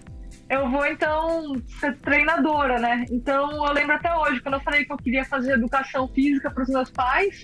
[0.50, 3.06] eu vou então ser treinadora, né?
[3.12, 6.64] Então eu lembro até hoje, quando eu falei que eu queria fazer educação física para
[6.64, 7.44] os meus pais,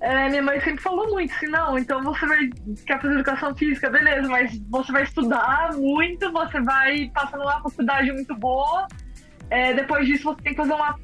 [0.00, 2.48] é, minha mãe sempre falou muito assim, não, então você vai
[2.86, 8.10] quer fazer educação física, beleza, mas você vai estudar muito, você vai passar numa faculdade
[8.12, 8.88] muito boa.
[9.50, 10.98] É, depois disso você tem que fazer uma.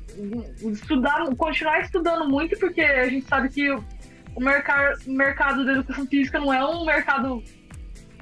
[0.72, 6.38] estudar, continuar estudando muito, porque a gente sabe que o mercado, mercado da educação física
[6.38, 7.42] não é um mercado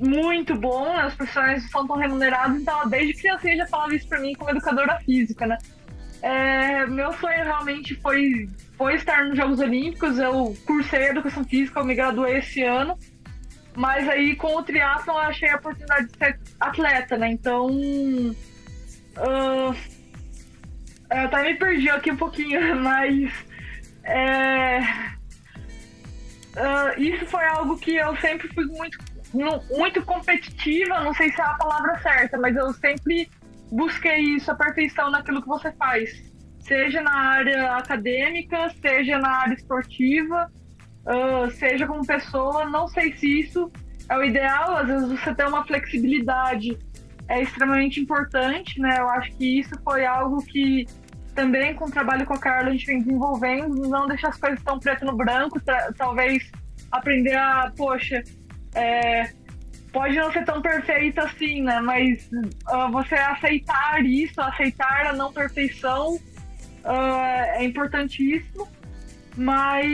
[0.01, 4.35] muito bom, profissionais não são tão remunerados, então desde criança já falava isso pra mim
[4.35, 5.59] como educadora física, né?
[6.23, 8.49] É, meu sonho realmente foi,
[8.79, 12.99] foi estar nos Jogos Olímpicos, eu cursei Educação Física, eu me graduei esse ano,
[13.77, 17.31] mas aí com o triatlon eu achei a oportunidade de ser atleta, né?
[17.31, 18.35] Então, uh,
[21.11, 23.31] eu até me perdi aqui um pouquinho, mas
[24.05, 24.81] é,
[26.57, 28.99] uh, isso foi algo que eu sempre fui muito,
[29.35, 33.29] muito competitiva, não sei se é a palavra certa, mas eu sempre
[33.71, 36.33] busquei isso, a perfeição naquilo que você faz.
[36.61, 40.51] Seja na área acadêmica, seja na área esportiva,
[41.07, 43.71] uh, seja como pessoa, não sei se isso
[44.09, 46.79] é o ideal, às vezes você ter uma flexibilidade
[47.29, 48.99] é extremamente importante, né?
[48.99, 50.87] Eu acho que isso foi algo que
[51.35, 54.63] também com o trabalho com a Carla a gente vem desenvolvendo, não deixar as coisas
[54.63, 55.61] tão preto no branco,
[55.97, 56.51] talvez
[56.93, 58.23] aprender a, poxa,
[58.75, 59.31] é,
[59.93, 61.81] pode não ser tão perfeita assim, né?
[61.81, 66.21] Mas uh, você aceitar isso, aceitar a não perfeição uh,
[67.55, 68.69] é importantíssimo.
[69.37, 69.85] Mas,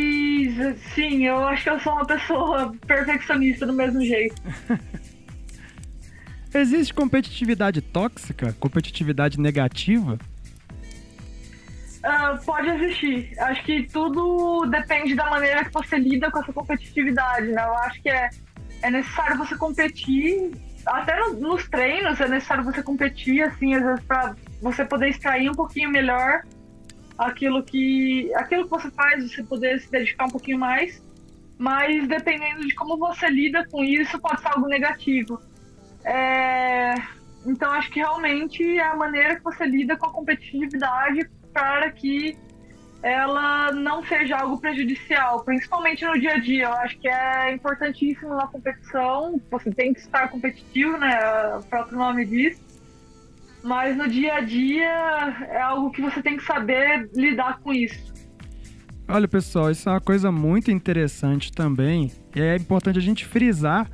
[0.94, 4.40] sim, eu acho que eu sou uma pessoa perfeccionista do mesmo jeito.
[6.52, 8.54] Existe competitividade tóxica?
[8.58, 10.18] Competitividade negativa?
[12.04, 13.32] Uh, pode existir.
[13.38, 17.62] Acho que tudo depende da maneira que você lida com essa competitividade, né?
[17.62, 18.30] Eu acho que é,
[18.82, 20.52] é necessário você competir,
[20.86, 25.50] até no, nos treinos é necessário você competir, assim, às vezes para você poder extrair
[25.50, 26.42] um pouquinho melhor
[27.18, 31.02] aquilo que, aquilo que você faz, você poder se dedicar um pouquinho mais.
[31.58, 35.38] Mas dependendo de como você lida com isso, pode ser algo negativo.
[36.04, 36.94] É...
[37.44, 42.38] Então acho que realmente é a maneira que você lida com a competitividade para que
[43.02, 46.64] ela não seja algo prejudicial, principalmente no dia a dia.
[46.64, 51.18] Eu acho que é importantíssimo na competição, você tem que estar competitivo, né?
[51.56, 52.60] O próprio nome diz.
[53.62, 54.88] Mas no dia a dia
[55.50, 58.10] é algo que você tem que saber lidar com isso.
[59.06, 62.12] Olha, pessoal, isso é uma coisa muito interessante também.
[62.34, 63.90] É importante a gente frisar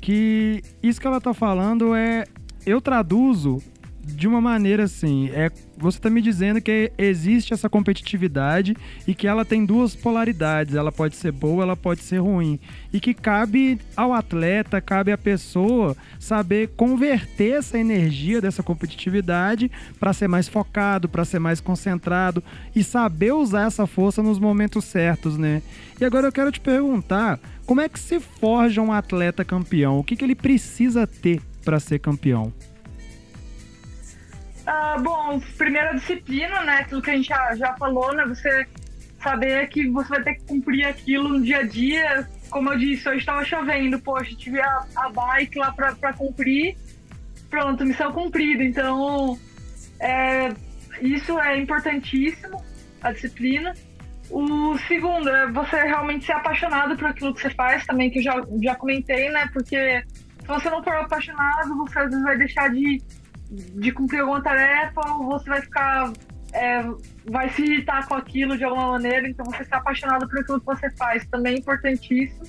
[0.00, 2.24] que isso que ela está falando é.
[2.66, 3.58] Eu traduzo
[4.02, 8.76] de uma maneira assim, é, você está me dizendo que existe essa competitividade
[9.06, 12.58] e que ela tem duas polaridades, ela pode ser boa, ela pode ser ruim,
[12.92, 20.12] e que cabe ao atleta, cabe à pessoa saber converter essa energia dessa competitividade para
[20.12, 22.42] ser mais focado, para ser mais concentrado
[22.74, 25.62] e saber usar essa força nos momentos certos, né?
[26.00, 29.98] E agora eu quero te perguntar, como é que se forja um atleta campeão?
[29.98, 32.52] O que, que ele precisa ter para ser campeão?
[34.70, 36.78] Uh, bom, primeira disciplina, né?
[36.82, 38.24] Aquilo que a gente já, já falou, né?
[38.26, 38.68] Você
[39.20, 42.28] saber que você vai ter que cumprir aquilo no dia a dia.
[42.50, 46.76] Como eu disse, hoje estava chovendo, poxa, tive a, a bike lá para cumprir.
[47.48, 48.62] Pronto, missão cumprida.
[48.62, 49.36] Então,
[49.98, 50.50] é,
[51.02, 52.62] isso é importantíssimo,
[53.02, 53.74] a disciplina.
[54.30, 58.22] O segundo é você realmente ser apaixonado por aquilo que você faz também, que eu
[58.22, 59.48] já, já comentei, né?
[59.52, 60.04] Porque
[60.40, 63.02] se você não for apaixonado, você às vezes vai deixar de
[63.50, 66.12] de cumprir alguma tarefa, ou você vai ficar.
[66.52, 66.82] É,
[67.26, 70.66] vai se irritar com aquilo de alguma maneira, então você está apaixonado por aquilo que
[70.66, 72.42] você faz, também é importantíssimo.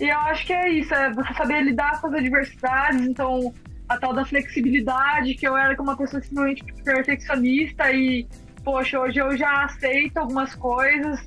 [0.00, 3.52] E eu acho que é isso, é você saber lidar com as adversidades, então
[3.88, 8.26] a tal da flexibilidade, que eu era uma pessoa extremamente perfeccionista e,
[8.64, 11.20] poxa, hoje eu já aceito algumas coisas,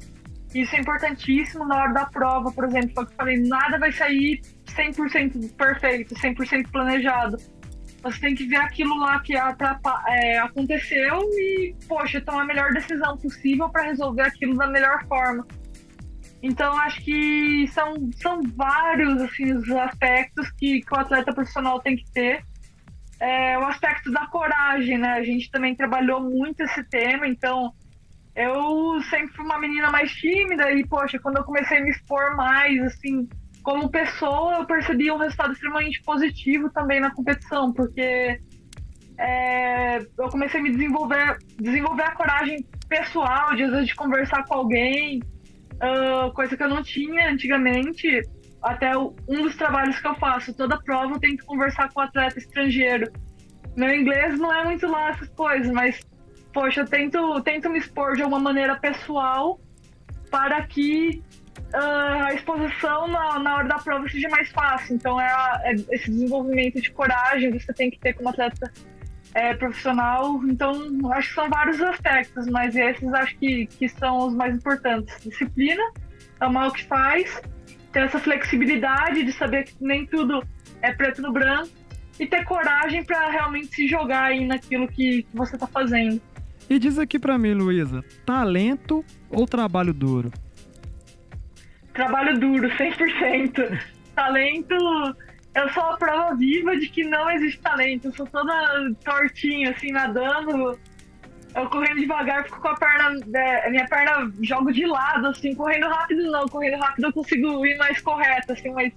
[0.55, 4.41] isso é importantíssimo na hora da prova, por exemplo, que eu falei, nada vai sair
[4.65, 7.38] 100% perfeito, 100% planejado
[8.02, 13.18] você tem que ver aquilo lá que é, aconteceu e, poxa, tomar a melhor decisão
[13.18, 15.45] possível para resolver aquilo da melhor forma.
[16.41, 21.95] Então, acho que são, são vários assim, os aspectos que, que o atleta profissional tem
[21.95, 22.43] que ter.
[23.20, 25.14] É, o aspecto da coragem, né?
[25.14, 27.74] A gente também trabalhou muito esse tema, então
[28.36, 32.36] eu sempre fui uma menina mais tímida e, poxa, quando eu comecei a me expor
[32.36, 33.28] mais, assim,
[33.68, 38.39] como pessoa, eu percebi um resultado extremamente positivo também na competição, porque
[39.18, 44.45] é, eu comecei a me desenvolver, desenvolver a coragem pessoal, de às vezes de conversar
[44.45, 48.22] com alguém, uh, coisa que eu não tinha antigamente.
[48.63, 51.99] Até o, um dos trabalhos que eu faço, toda prova eu tenho que conversar com
[51.99, 53.11] um atleta estrangeiro.
[53.76, 55.99] Meu inglês não é muito lá essas coisas, mas,
[56.53, 59.59] poxa, eu tento, tento me expor de alguma maneira pessoal
[60.32, 61.22] para que
[61.74, 64.95] a exposição na, na, hora da prova seja mais fácil.
[64.95, 68.72] Então, é, a, é, esse desenvolvimento de coragem você tem que ter como atleta
[69.34, 70.41] é, profissional.
[70.45, 70.72] Então,
[71.11, 75.15] acho que são vários aspectos, mas esses acho que, que são os mais importantes.
[75.24, 75.84] Disciplina,
[76.39, 77.41] amar o que faz,
[77.91, 80.43] ter essa flexibilidade de saber que nem tudo
[80.82, 81.70] é preto no branco
[82.20, 86.22] e ter coragem para realmente se jogar aí naquilo que, que você está fazendo.
[86.70, 90.32] E diz aqui para mim, Luísa, talento ou trabalho duro?
[91.98, 93.82] Trabalho duro, 100%.
[94.16, 94.76] Talento,
[95.56, 98.08] eu sou a prova viva de que não existe talento.
[98.08, 98.54] Eu sou toda
[99.04, 100.80] tortinha, assim, nadando.
[101.56, 103.20] Eu correndo devagar, fico com a perna.
[103.34, 106.48] É, minha perna jogo de lado, assim, correndo rápido não.
[106.48, 108.93] Correndo rápido eu consigo ir mais correto, assim, mas.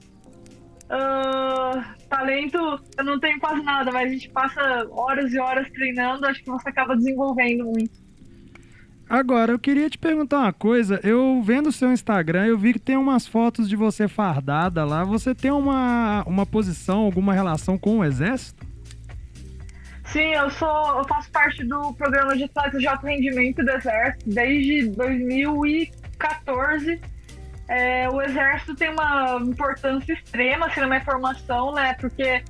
[0.92, 2.59] Uh, talento
[2.98, 6.51] eu não tenho quase nada, mas a gente passa horas e horas treinando, acho que
[6.51, 7.99] você acaba desenvolvendo muito.
[9.11, 11.00] Agora, eu queria te perguntar uma coisa.
[11.02, 15.02] Eu vendo o seu Instagram, eu vi que tem umas fotos de você fardada lá.
[15.02, 18.64] Você tem uma, uma posição, alguma relação com o exército?
[20.04, 20.98] Sim, eu sou.
[20.98, 27.00] Eu faço parte do programa de atletas de alto rendimento do Exército desde 2014.
[27.66, 31.96] É, o Exército tem uma importância extrema assim, na minha formação, né?
[32.00, 32.44] Porque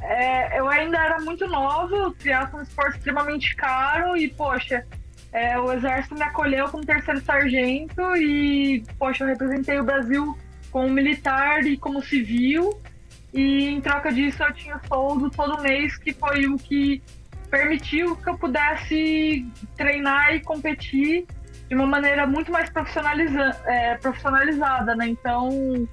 [0.00, 4.86] é, eu ainda era muito nova, o triatlo é um esporte extremamente caro e, poxa,
[5.32, 10.36] é, o Exército me acolheu como terceiro sargento e, poxa, eu representei o Brasil
[10.70, 12.80] como militar e como civil.
[13.32, 17.02] E em troca disso eu tinha soldo todo mês, que foi o que
[17.50, 21.26] permitiu que eu pudesse treinar e competir
[21.68, 25.08] de uma maneira muito mais profissionaliza é, profissionalizada, né?
[25.08, 25.86] Então,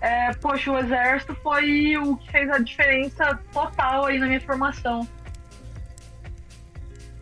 [0.00, 5.08] é, poxa, o exército foi o que fez a diferença total aí na minha formação.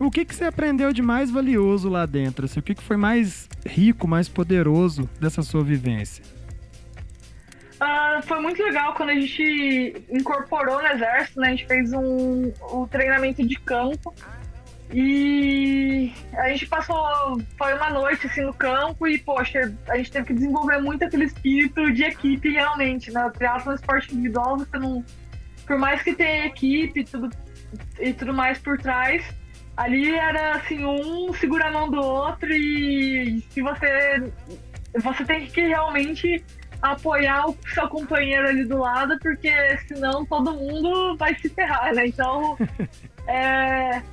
[0.03, 2.43] O que, que você aprendeu de mais valioso lá dentro?
[2.43, 6.21] Assim, o que, que foi mais rico, mais poderoso dessa sua vivência?
[7.75, 11.47] Uh, foi muito legal quando a gente incorporou no exército, né?
[11.47, 14.13] A gente fez um, um treinamento de campo
[14.93, 20.27] e a gente passou, foi uma noite assim no campo e, poxa, a gente teve
[20.27, 23.31] que desenvolver muito aquele espírito de equipe realmente, né?
[23.39, 25.03] É um esporte individual, você não.
[25.65, 27.29] Por mais que tenha equipe tudo,
[27.99, 29.23] e tudo mais por trás,
[29.75, 34.31] ali era assim, um segura a mão do outro e se você.
[35.01, 36.43] Você tem que realmente
[36.79, 39.51] apoiar o seu companheiro ali do lado, porque
[39.87, 42.05] senão todo mundo vai se ferrar, né?
[42.05, 42.55] Então,
[43.27, 44.03] é,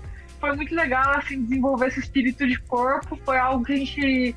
[0.41, 3.19] foi muito legal, assim, desenvolver esse espírito de corpo.
[3.27, 4.37] Foi algo que a gente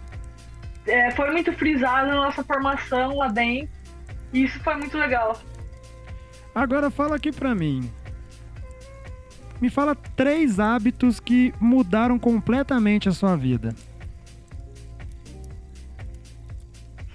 [0.85, 3.69] é, foi muito frisado na nossa formação lá dentro.
[4.33, 5.39] E isso foi muito legal.
[6.53, 7.89] Agora fala aqui pra mim.
[9.63, 13.73] Me fala três hábitos que mudaram completamente a sua vida.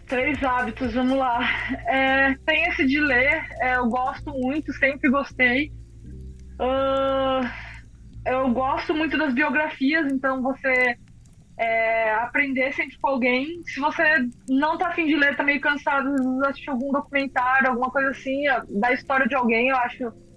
[0.07, 1.41] Três hábitos, vamos lá.
[1.87, 5.71] É, tem esse de ler, é, eu gosto muito, sempre gostei.
[6.59, 7.47] Uh,
[8.25, 10.97] eu gosto muito das biografias, então você
[11.59, 13.61] é, aprender sempre com alguém.
[13.67, 16.09] Se você não tá afim de ler, tá meio cansado,
[16.47, 20.28] assistir algum documentário, alguma coisa assim, da história de alguém, eu acho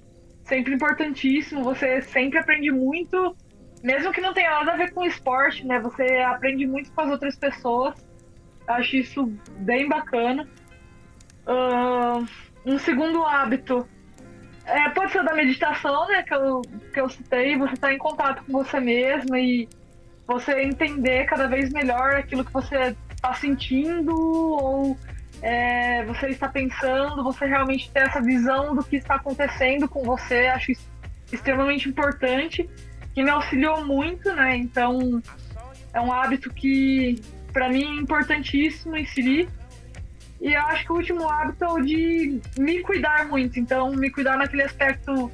[0.52, 1.64] sempre importantíssimo.
[1.64, 3.36] Você sempre aprende muito,
[3.82, 5.80] mesmo que não tenha nada a ver com esporte, né?
[5.80, 7.96] Você aprende muito com as outras pessoas.
[8.68, 10.46] Acho isso bem bacana.
[11.48, 12.26] Uh,
[12.66, 13.88] um segundo hábito
[14.66, 16.22] é, pode ser da meditação, né?
[16.24, 16.62] Que eu,
[16.94, 17.58] que eu citei.
[17.58, 19.70] Você estar tá em contato com você mesmo e
[20.28, 24.98] você entender cada vez melhor aquilo que você está sentindo ou
[25.42, 30.48] é, você está pensando, você realmente ter essa visão do que está acontecendo com você.
[30.48, 30.72] Acho
[31.32, 32.70] extremamente importante,
[33.14, 34.56] que me auxiliou muito, né?
[34.56, 35.22] Então,
[35.94, 37.22] é um hábito que
[37.52, 39.50] para mim é importantíssimo inserir.
[40.40, 43.60] E eu acho que o último hábito é o de me cuidar muito.
[43.60, 45.32] Então, me cuidar naquele aspecto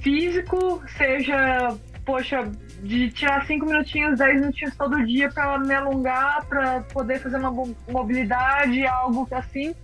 [0.00, 2.50] físico, seja, poxa,
[2.82, 7.52] de tirar cinco minutinhos, dez minutinhos todo dia para me alongar, para poder fazer uma
[7.88, 9.74] mobilidade, algo assim.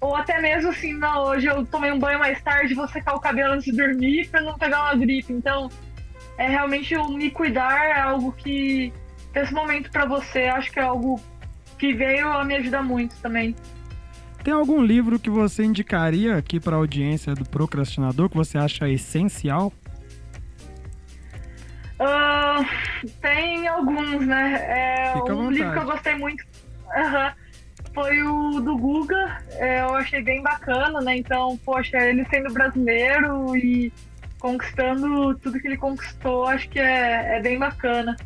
[0.00, 3.20] Ou até mesmo assim, não, hoje eu tomei um banho mais tarde, vou secar o
[3.20, 5.32] cabelo antes de dormir para não pegar uma gripe.
[5.32, 5.68] Então,
[6.38, 8.92] é realmente o me cuidar é algo que
[9.34, 11.20] esse momento para você, acho que é algo
[11.78, 13.54] que veio a me ajudar muito também.
[14.42, 18.88] Tem algum livro que você indicaria aqui para a audiência do procrastinador que você acha
[18.88, 19.70] essencial?
[22.00, 22.64] Uh,
[23.20, 24.54] tem alguns, né?
[24.66, 26.42] É, um livro que eu gostei muito
[27.94, 29.42] foi o do Guga.
[29.52, 31.16] É, eu achei bem bacana, né?
[31.16, 33.92] Então, poxa, ele sendo brasileiro e
[34.38, 38.16] conquistando tudo que ele conquistou, acho que é, é bem bacana.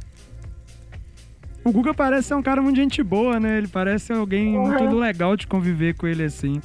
[1.64, 3.58] O Guga parece ser um cara muito gente boa, né?
[3.58, 4.68] Ele parece alguém uhum.
[4.68, 6.60] muito legal de conviver com ele assim.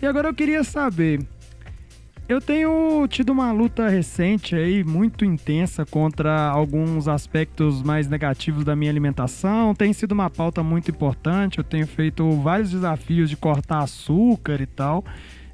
[0.00, 1.20] E agora eu queria saber.
[2.26, 8.74] Eu tenho tido uma luta recente aí, muito intensa, contra alguns aspectos mais negativos da
[8.74, 9.74] minha alimentação.
[9.74, 11.58] Tem sido uma pauta muito importante.
[11.58, 15.04] Eu tenho feito vários desafios de cortar açúcar e tal.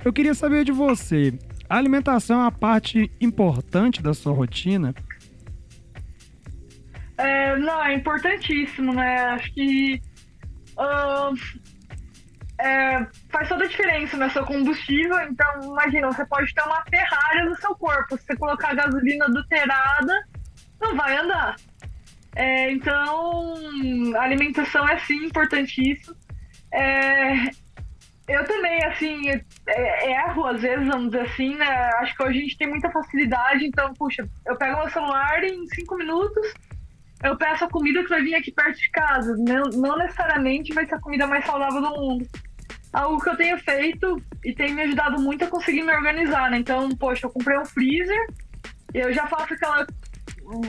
[0.05, 1.37] Eu queria saber de você.
[1.69, 4.95] A alimentação é uma parte importante da sua rotina?
[7.19, 9.17] É, não, é importantíssimo, né?
[9.23, 10.01] Acho que
[10.79, 11.35] uh,
[12.61, 13.07] é,
[13.41, 15.19] faz toda a diferença no seu combustível.
[15.21, 18.17] Então, imagina, você pode ter uma Ferrari no seu corpo.
[18.19, 20.29] Se você colocar gasolina adulterada,
[20.81, 21.57] não vai andar.
[22.37, 23.55] É, então,
[24.21, 26.15] alimentação é sim importantíssimo.
[26.73, 27.45] É,
[28.29, 29.31] eu também, assim,
[29.67, 31.91] é, erro às vezes, vamos dizer assim, né?
[31.97, 35.67] Acho que hoje a gente tem muita facilidade, então, puxa, eu pego meu celular em
[35.69, 36.53] cinco minutos
[37.23, 39.37] eu peço a comida que vai vir aqui perto de casa.
[39.37, 42.27] Não, não necessariamente vai ser a comida mais saudável do mundo.
[42.93, 46.59] Algo que eu tenho feito e tem me ajudado muito a conseguir me organizar, né?
[46.59, 48.27] Então, poxa, eu comprei um freezer
[48.95, 49.87] eu já faço aquela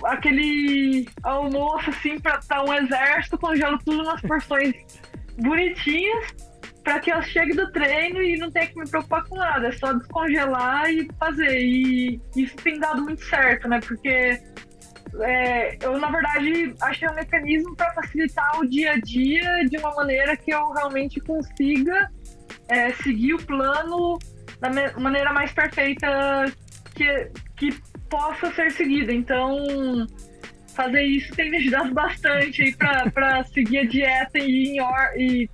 [0.06, 4.74] aquele almoço assim para um exército, congelo tudo nas porções
[5.40, 6.36] bonitinhas
[6.84, 9.72] para que eu chegue do treino e não tenha que me preocupar com nada, é
[9.72, 11.60] só descongelar e fazer.
[11.60, 13.80] E isso tem dado muito certo, né?
[13.80, 14.42] Porque
[15.22, 19.94] é, eu, na verdade, achei um mecanismo para facilitar o dia a dia de uma
[19.96, 22.10] maneira que eu realmente consiga
[22.68, 24.18] é, seguir o plano
[24.60, 26.46] da maneira mais perfeita
[26.94, 27.74] que, que
[28.10, 29.12] possa ser seguida.
[29.12, 29.58] Então,
[30.74, 32.76] fazer isso tem me ajudado bastante
[33.14, 35.50] para seguir a dieta e ir em, or e,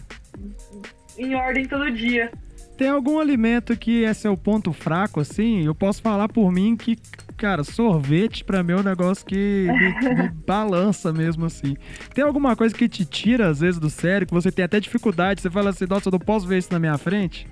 [1.17, 2.31] em ordem todo dia.
[2.77, 5.65] Tem algum alimento que é seu ponto fraco, assim?
[5.65, 6.95] Eu posso falar por mim que,
[7.37, 11.75] cara, sorvete pra mim é um negócio que me, me balança mesmo, assim.
[12.13, 15.41] Tem alguma coisa que te tira, às vezes, do sério, que você tem até dificuldade,
[15.41, 17.47] você fala assim, nossa, eu não posso ver isso na minha frente?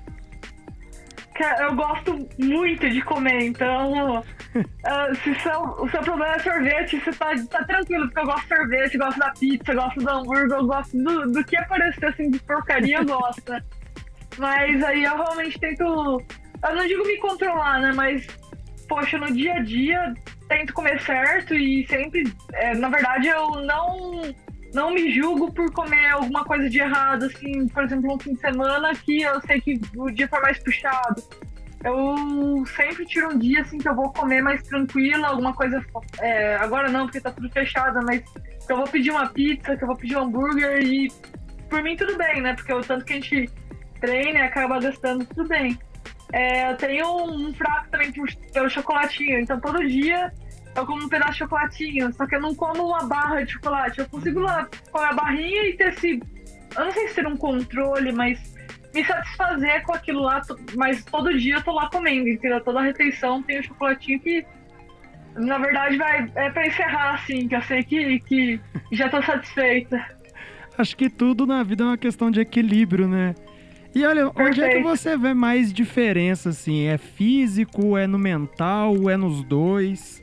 [1.59, 4.23] eu gosto muito de comer, então uh,
[5.21, 8.55] se seu, o seu problema é sorvete, você tá, tá tranquilo, porque eu gosto de
[8.55, 12.39] sorvete, gosto da pizza, gosto do hambúrguer, eu gosto do, do que aparecer assim de
[12.39, 13.51] porcaria, eu gosto.
[14.37, 15.83] Mas aí eu realmente tento.
[15.83, 17.91] Eu não digo me controlar, né?
[17.93, 18.27] Mas,
[18.87, 20.13] poxa, no dia a dia
[20.47, 22.23] tento comer certo e sempre.
[22.53, 24.21] É, na verdade, eu não
[24.73, 28.41] não me julgo por comer alguma coisa de errado, assim, por exemplo, um fim de
[28.41, 31.23] semana que eu sei que o dia foi mais puxado.
[31.81, 35.83] Eu sempre tiro um dia, assim, que eu vou comer mais tranquila, alguma coisa.
[36.19, 38.21] É, agora não, porque tá tudo fechado, mas
[38.65, 41.07] que eu vou pedir uma pizza, que eu vou pedir um hambúrguer e
[41.69, 42.53] por mim tudo bem, né?
[42.53, 43.49] Porque o tanto que a gente
[44.01, 45.77] treina acaba gastando, tudo bem.
[46.35, 48.11] É, eu tenho um fraco também
[48.51, 50.33] pelo chocolatinho, então todo dia
[50.75, 53.99] eu como um pedaço de chocolatinho, só que eu não como uma barra de chocolate.
[53.99, 56.21] Eu consigo lá comer a barrinha e ter esse.
[56.77, 58.53] Eu não sei se ter um controle, mas
[58.93, 60.41] me satisfazer com aquilo lá,
[60.75, 62.59] mas todo dia eu tô lá comendo, entendeu?
[62.59, 64.45] Toda refeição tem um chocolatinho que,
[65.35, 68.59] na verdade, vai, é pra encerrar assim, que eu sei que, que
[68.91, 70.05] já tô satisfeita.
[70.77, 73.33] Acho que tudo na vida é uma questão de equilíbrio, né?
[73.95, 74.49] E olha, Perfeito.
[74.49, 76.85] onde é que você vê mais diferença, assim?
[76.85, 80.21] É físico, é no mental, é nos dois?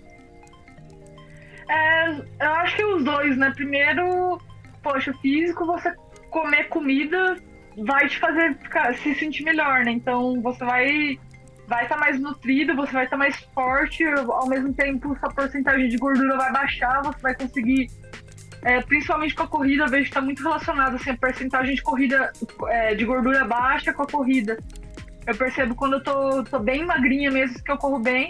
[1.66, 3.50] É, eu acho que os dois, né?
[3.56, 4.38] Primeiro,
[4.82, 5.90] poxa, físico, você
[6.28, 7.38] comer comida
[7.78, 9.92] vai te fazer ficar, se sentir melhor, né?
[9.92, 11.18] Então você vai
[11.66, 15.30] vai estar tá mais nutrido, você vai estar tá mais forte, ao mesmo tempo sua
[15.30, 17.86] porcentagem de gordura vai baixar, você vai conseguir,
[18.62, 21.82] é, principalmente com a corrida, eu vejo que está muito relacionado assim, a porcentagem de
[21.82, 22.32] corrida
[22.68, 24.56] é, de gordura baixa com a corrida.
[25.26, 28.28] Eu percebo quando eu tô, tô bem magrinha mesmo, que eu corro bem,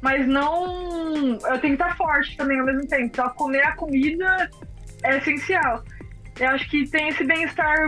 [0.00, 1.38] mas não.
[1.44, 3.04] Eu tenho que estar forte também ao mesmo tempo.
[3.04, 4.50] Então, comer a comida
[5.02, 5.82] é essencial.
[6.38, 7.78] Eu acho que tem esse bem-estar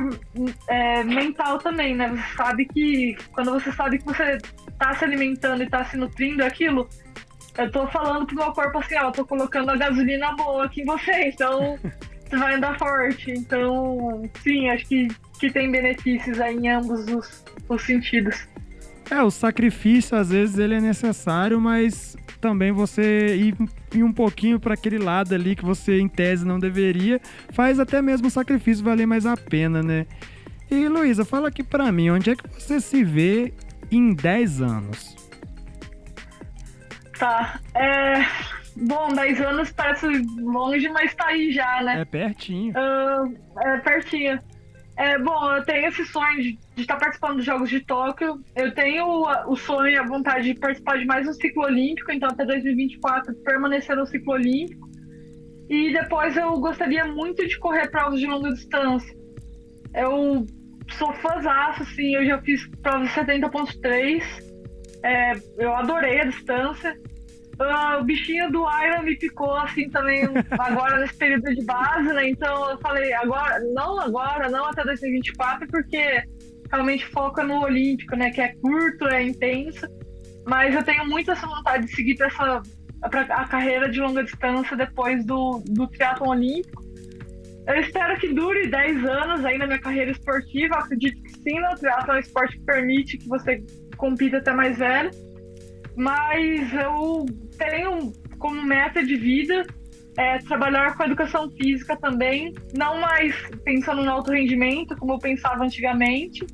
[0.69, 2.09] é, mental também, né?
[2.09, 6.45] Você sabe que quando você sabe que você está se alimentando e está se nutrindo
[6.45, 6.89] aquilo,
[7.59, 10.83] eu tô falando pro meu corpo assim, ó, eu tô colocando a gasolina boa aqui
[10.83, 11.79] em você, então
[12.29, 13.31] você vai andar forte.
[13.31, 18.47] Então, sim, acho que, que tem benefícios aí em ambos os, os sentidos.
[19.11, 23.57] É, o sacrifício às vezes ele é necessário, mas também você ir,
[23.95, 28.03] ir um pouquinho para aquele lado ali que você em tese não deveria, faz até
[28.03, 30.07] mesmo o sacrifício valer mais a pena, né?
[30.69, 33.53] E Luísa, fala aqui para mim, onde é que você se vê
[33.91, 35.26] em 10 anos?
[37.19, 38.25] Tá, é...
[38.77, 40.07] Bom, 10 anos parece
[40.39, 42.03] longe, mas tá aí já, né?
[42.03, 42.75] É pertinho.
[42.75, 44.39] Uh, é pertinho.
[44.97, 48.43] É, bom, eu tenho esse sonho de, de estar participando dos Jogos de Tóquio.
[48.55, 52.13] Eu tenho o, o sonho e a vontade de participar de mais um ciclo olímpico,
[52.13, 54.89] então até 2024 permanecer no ciclo olímpico.
[55.69, 59.15] E depois eu gostaria muito de correr provas de longa distância.
[59.95, 60.47] Eu
[60.93, 64.46] sou fãzaço, assim, eu já fiz provas 70.3.
[65.03, 66.97] É, eu adorei a distância.
[67.59, 70.25] Uh, o bichinho do Iron me picou assim também
[70.59, 72.29] agora nesse período de base, né?
[72.29, 76.23] Então eu falei, agora, não agora, não até 2024, porque
[76.71, 78.31] realmente foca no Olímpico, né?
[78.31, 79.87] Que é curto, é intenso.
[80.47, 82.63] Mas eu tenho muito essa vontade de seguir para essa
[83.11, 86.85] pra a carreira de longa distância depois do, do triatlon olímpico.
[87.67, 90.77] Eu espero que dure 10 anos aí na minha carreira esportiva.
[90.77, 93.63] Acredito que sim, o triatlon é um esporte que permite que você
[93.97, 95.11] compita até mais velho.
[95.97, 97.27] Mas eu
[97.59, 99.67] tenho como meta de vida
[100.17, 103.35] é, trabalhar com educação física também, não mais
[103.65, 106.47] pensando no alto rendimento, como eu pensava antigamente,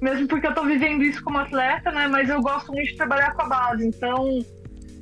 [0.00, 2.08] mesmo porque eu estou vivendo isso como atleta, né?
[2.08, 4.38] Mas eu gosto muito de trabalhar com a base, então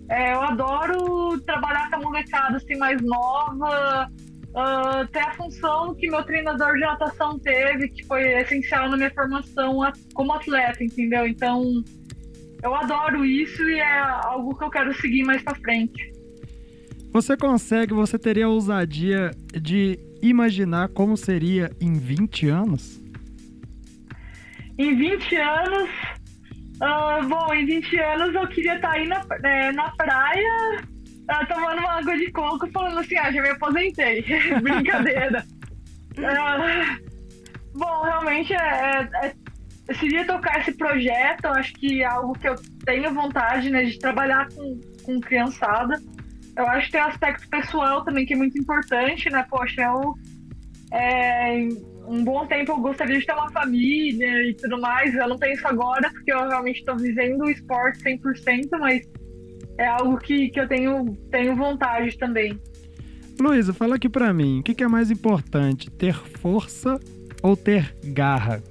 [0.09, 4.09] é, eu adoro trabalhar com a molecada assim mais nova,
[4.51, 9.11] uh, ter a função que meu treinador de natação teve, que foi essencial na minha
[9.11, 9.79] formação
[10.15, 11.27] como atleta, entendeu?
[11.27, 11.83] Então,
[12.63, 16.13] eu adoro isso e é algo que eu quero seguir mais para frente.
[17.13, 23.01] Você consegue, você teria a ousadia de imaginar como seria em 20 anos?
[24.79, 25.91] Em 20 anos,
[26.77, 30.85] uh, bom, em 20 anos eu queria estar tá aí na, é, na praia
[31.31, 34.25] uh, tomando uma água de coco falando assim, ah, já me aposentei.
[34.61, 35.45] Brincadeira.
[36.19, 39.35] Uh, bom, realmente é, é,
[39.89, 43.99] é, seria tocar esse projeto, acho que é algo que eu tenho vontade né, de
[43.99, 46.01] trabalhar com, com criançada.
[46.57, 49.47] Eu acho que tem aspecto pessoal também que é muito importante, né?
[49.49, 50.15] Poxa, eu.
[50.93, 51.69] É,
[52.07, 55.15] um bom tempo eu gostaria de ter uma família e tudo mais.
[55.15, 59.07] Eu não tenho isso agora, porque eu realmente estou vivendo o esporte 100%, mas
[59.81, 62.61] é algo que, que eu tenho, tenho vontade também.
[63.41, 67.01] Luísa, fala aqui para mim, o que, que é mais importante, ter força
[67.43, 68.63] ou ter garra?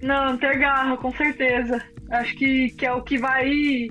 [0.00, 1.82] Não, ter garra, com certeza.
[2.08, 3.88] Acho que, que é o que vai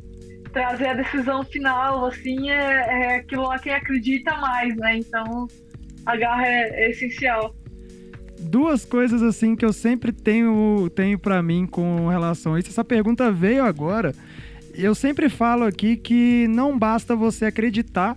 [0.53, 4.97] trazer a decisão final, assim, é, é aquilo lá quem acredita mais, né?
[4.97, 5.45] Então,
[6.05, 7.53] a garra é, é essencial.
[8.39, 12.69] Duas coisas, assim, que eu sempre tenho, tenho para mim com relação a isso.
[12.69, 14.15] Essa pergunta veio agora.
[14.78, 18.15] Eu sempre falo aqui que não basta você acreditar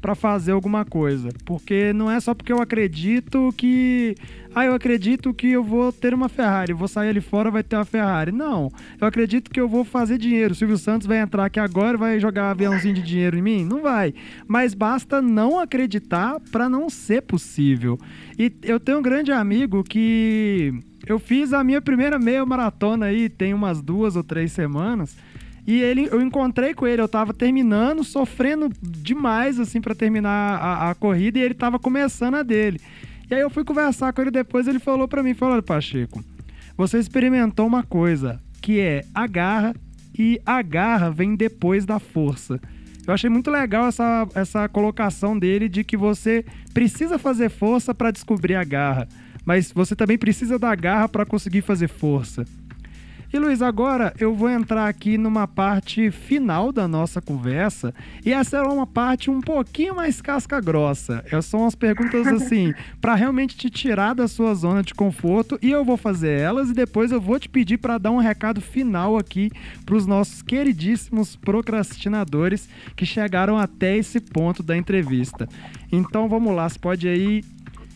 [0.00, 1.28] para fazer alguma coisa.
[1.44, 4.14] Porque não é só porque eu acredito que.
[4.54, 7.74] Ah, eu acredito que eu vou ter uma Ferrari, vou sair ali fora vai ter
[7.74, 8.30] uma Ferrari.
[8.30, 8.70] Não.
[9.00, 10.52] Eu acredito que eu vou fazer dinheiro.
[10.52, 13.42] O Silvio Santos vai entrar aqui agora e vai jogar um aviãozinho de dinheiro em
[13.42, 13.64] mim?
[13.64, 14.14] Não vai.
[14.46, 17.98] Mas basta não acreditar para não ser possível.
[18.38, 20.72] E eu tenho um grande amigo que.
[21.06, 25.16] Eu fiz a minha primeira meia maratona aí, tem umas duas ou três semanas.
[25.68, 30.90] E ele, eu encontrei com ele, eu tava terminando, sofrendo demais, assim, para terminar a,
[30.90, 32.80] a, corrida, e ele tava começando a dele.
[33.30, 36.24] E aí eu fui conversar com ele depois, ele falou para mim, falou, Pacheco,
[36.74, 39.74] você experimentou uma coisa, que é a garra,
[40.18, 42.58] e a garra vem depois da força.
[43.06, 48.10] Eu achei muito legal essa, essa colocação dele de que você precisa fazer força para
[48.10, 49.06] descobrir a garra,
[49.44, 52.46] mas você também precisa da garra para conseguir fazer força.
[53.30, 57.92] E Luiz, agora eu vou entrar aqui numa parte final da nossa conversa
[58.24, 61.22] e essa é uma parte um pouquinho mais casca grossa.
[61.26, 62.72] Essas são as perguntas assim,
[63.02, 66.72] para realmente te tirar da sua zona de conforto e eu vou fazer elas e
[66.72, 69.50] depois eu vou te pedir para dar um recado final aqui
[69.84, 72.66] para os nossos queridíssimos procrastinadores
[72.96, 75.46] que chegaram até esse ponto da entrevista.
[75.92, 77.44] Então vamos lá, você pode aí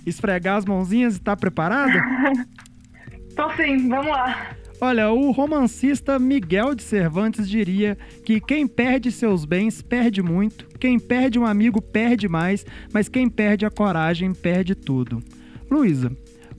[0.04, 1.92] esfregar as mãozinhas e tá preparado?
[3.34, 4.61] Tô sim, vamos lá.
[4.84, 10.98] Olha, o romancista Miguel de Cervantes diria que quem perde seus bens perde muito, quem
[10.98, 15.22] perde um amigo perde mais, mas quem perde a coragem perde tudo.
[15.70, 16.10] Luísa,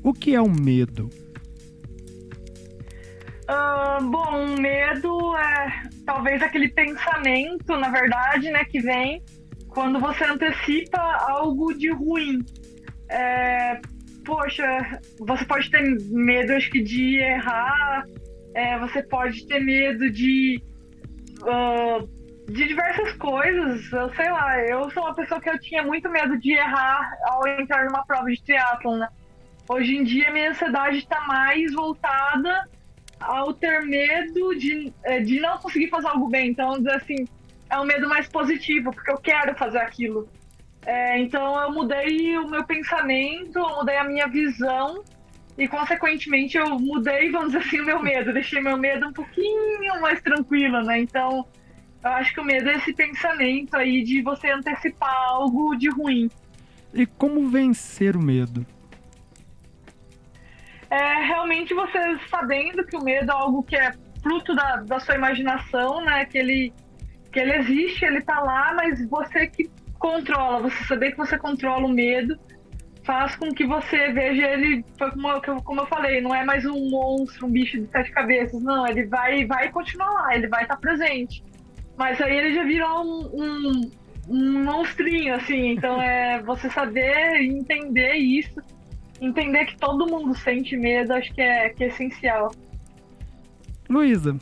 [0.02, 1.10] o que é o medo?
[3.44, 9.22] Uh, bom, medo é talvez aquele pensamento, na verdade, né, que vem
[9.68, 10.98] quando você antecipa
[11.28, 12.40] algo de ruim.
[13.10, 13.82] É,
[14.24, 18.06] poxa, você pode ter medo, acho que, de errar,
[18.56, 20.62] é, você pode ter medo de.
[21.42, 26.10] Uh, de diversas coisas, eu sei lá, eu sou uma pessoa que eu tinha muito
[26.10, 29.08] medo de errar ao entrar numa prova de triatlon, né?
[29.68, 32.68] Hoje em dia minha ansiedade está mais voltada
[33.20, 36.50] ao ter medo de, é, de não conseguir fazer algo bem.
[36.50, 37.26] Então, assim,
[37.70, 40.28] é um medo mais positivo, porque eu quero fazer aquilo.
[40.86, 45.04] É, então eu mudei o meu pensamento, eu mudei a minha visão
[45.58, 50.02] e consequentemente eu mudei, vamos dizer assim, o meu medo, deixei meu medo um pouquinho
[50.02, 51.00] mais tranquilo, né?
[51.00, 51.46] Então
[52.04, 56.30] eu acho que o medo é esse pensamento aí de você antecipar algo de ruim.
[56.94, 58.66] E como vencer o medo?
[60.90, 61.98] É realmente você
[62.30, 66.26] sabendo que o medo é algo que é fruto da, da sua imaginação, né?
[66.26, 66.74] Que ele,
[67.32, 69.70] que ele existe, ele tá lá, mas você que
[70.04, 72.38] controla, você saber que você controla o medo
[73.06, 76.89] faz com que você veja ele, como eu, como eu falei, não é mais um
[76.89, 80.78] monstro, um bicho de sete cabeças, não, ele vai, vai continuar lá, ele vai estar
[80.78, 81.43] presente.
[81.97, 83.91] Mas aí ele já virou um, um,
[84.30, 88.62] um monstrinho, assim, então é você saber entender isso,
[89.22, 92.51] entender que todo mundo sente medo, acho que é, que é essencial.
[93.89, 94.38] Luísa,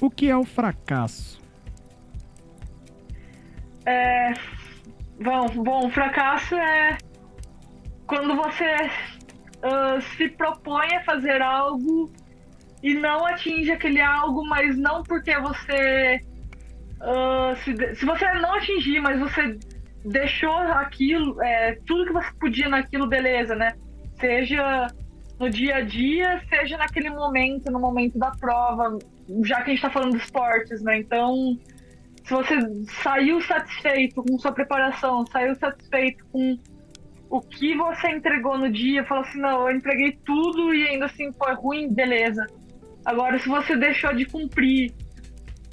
[0.00, 1.38] o que é o fracasso?
[3.84, 4.32] É,
[5.20, 6.96] Bom, bom, fracasso é
[8.06, 8.74] quando você
[9.58, 12.10] uh, se propõe a fazer algo
[12.82, 16.20] e não atinge aquele algo, mas não porque você.
[17.00, 19.58] Uh, se, se, você não atingir, mas você
[20.04, 23.72] deixou aquilo, é, tudo que você podia naquilo, beleza, né?
[24.20, 24.86] Seja
[25.38, 28.98] no dia a dia, seja naquele momento, no momento da prova,
[29.44, 30.98] já que a gente tá falando de esportes, né?
[30.98, 31.58] Então,
[32.28, 32.56] se você
[33.02, 36.58] saiu satisfeito com sua preparação, saiu satisfeito com
[37.30, 41.32] o que você entregou no dia, falou assim, não, eu entreguei tudo e ainda assim
[41.32, 42.46] foi ruim, beleza.
[43.06, 44.92] Agora, se você deixou de cumprir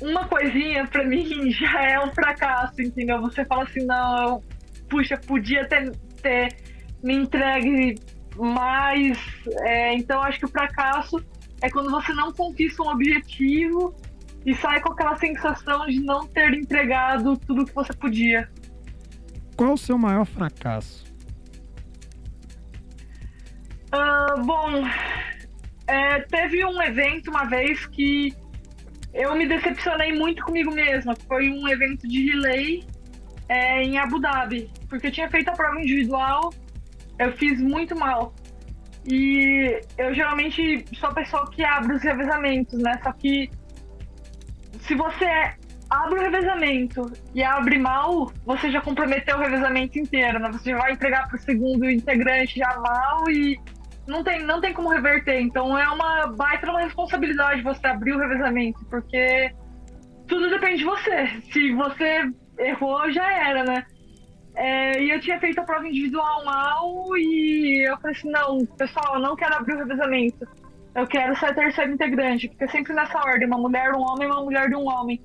[0.02, 3.20] uma coisinha, pra mim já é um fracasso, entendeu?
[3.22, 4.44] Você fala assim, não, eu,
[4.90, 5.92] puxa, podia ter,
[6.22, 6.56] ter
[7.04, 8.00] me entregue
[8.38, 9.18] mais.
[9.64, 11.22] É, então, acho que o fracasso
[11.62, 13.94] é quando você não conquista um objetivo
[14.46, 18.50] e sai com aquela sensação de não ter entregado tudo que você podia.
[19.56, 21.06] Qual o seu maior fracasso?
[23.94, 24.84] Uh, bom,
[25.88, 28.34] é, teve um evento uma vez que
[29.14, 31.16] eu me decepcionei muito comigo mesma.
[31.28, 32.84] Foi um evento de relay
[33.48, 36.54] é, em Abu Dhabi, porque eu tinha feito a prova individual,
[37.18, 38.36] eu fiz muito mal.
[39.08, 43.00] E eu geralmente sou a pessoa que abre os revezamentos, né?
[43.04, 43.50] Só que
[44.88, 45.26] se você
[45.90, 50.50] abre o revezamento e abre mal, você já comprometeu o revezamento inteiro, né?
[50.52, 53.60] Você já vai entregar para o segundo integrante já mal e
[54.08, 55.40] não tem, não tem como reverter.
[55.40, 59.52] Então é uma baita uma responsabilidade você abrir o revezamento, porque
[60.28, 61.28] tudo depende de você.
[61.52, 63.86] Se você errou, já era, né?
[64.56, 69.16] É, e eu tinha feito a prova individual mal e eu falei assim, não, pessoal,
[69.16, 70.48] eu não quero abrir o revezamento.
[70.96, 74.42] Eu quero ser a terceira integrante, porque sempre nessa ordem, uma mulher, um homem, uma
[74.42, 75.22] mulher de um homem.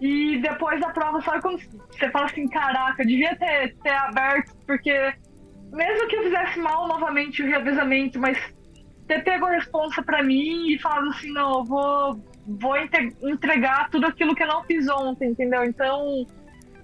[0.00, 1.60] E depois da prova, sabe quando
[1.90, 5.14] você fala assim, caraca, devia ter, ter aberto, porque
[5.70, 8.38] mesmo que eu fizesse mal novamente o revezamento, mas
[9.06, 12.74] ter pego a responsa para mim e falado assim, não, eu vou, vou
[13.22, 15.64] entregar tudo aquilo que eu não fiz ontem, entendeu?
[15.64, 16.26] Então,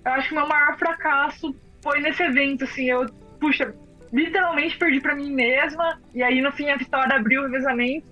[0.04, 3.06] eu acho que meu maior fracasso foi nesse evento, assim, eu,
[3.40, 3.74] puxa,
[4.12, 8.06] literalmente perdi para mim mesma, e aí no fim a vitória abriu o revezamento.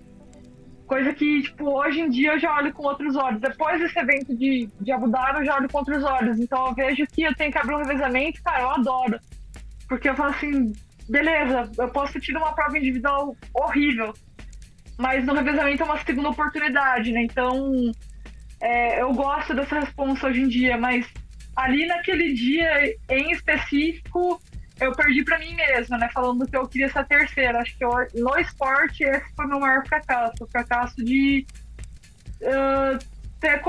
[0.86, 3.40] Coisa que, tipo, hoje em dia eu já olho com outros olhos.
[3.40, 6.38] Depois desse evento de, de Abu Dhabi, eu já olho com outros olhos.
[6.38, 9.18] Então eu vejo que eu tenho que abrir um revezamento, cara, eu adoro.
[9.88, 10.72] Porque eu falo assim,
[11.08, 14.14] beleza, eu posso ter tido uma prova individual horrível,
[14.98, 17.22] mas no revezamento é uma segunda oportunidade, né?
[17.22, 17.72] Então,
[18.60, 21.06] é, eu gosto dessa resposta hoje em dia, mas
[21.54, 24.40] ali naquele dia em específico,
[24.80, 26.08] eu perdi para mim mesma, né?
[26.12, 27.60] Falando que eu queria ser a terceira.
[27.60, 30.44] Acho que eu, no esporte esse foi meu maior fracasso.
[30.44, 31.46] O fracasso de
[32.42, 32.98] uh,
[33.40, 33.62] ter.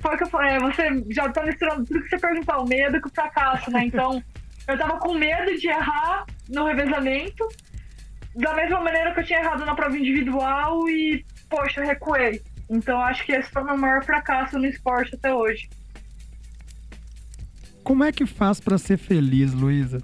[0.00, 2.68] Foi o que eu falei, é, você já tá misturando tudo que você perguntou, o
[2.68, 3.84] medo com o fracasso, né?
[3.84, 4.22] Então,
[4.66, 7.46] eu tava com medo de errar no revezamento,
[8.34, 12.42] da mesma maneira que eu tinha errado na prova individual e, poxa, recuei.
[12.68, 15.68] Então, acho que esse foi o meu maior fracasso no esporte até hoje.
[17.84, 20.02] Como é que faz para ser feliz, Luísa?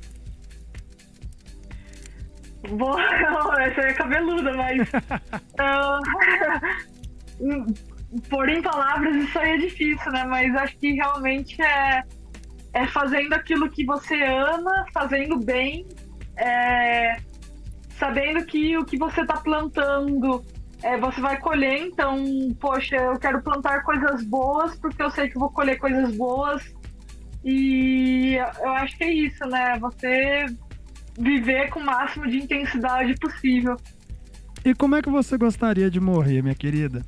[2.71, 2.97] Bom,
[3.61, 4.89] essa é cabeluda, mas.
[7.41, 7.75] uh,
[8.29, 10.25] por em palavras, isso aí é difícil, né?
[10.25, 12.03] Mas acho que realmente é,
[12.75, 15.87] é fazendo aquilo que você ama, fazendo bem,
[16.37, 17.17] é,
[17.99, 20.45] sabendo que o que você está plantando
[20.83, 21.87] é, você vai colher.
[21.87, 22.23] Então,
[22.61, 26.63] poxa, eu quero plantar coisas boas porque eu sei que vou colher coisas boas.
[27.45, 29.79] E eu acho que é isso, né?
[29.79, 30.47] Você
[31.19, 33.77] viver com o máximo de intensidade possível.
[34.65, 37.05] E como é que você gostaria de morrer, minha querida?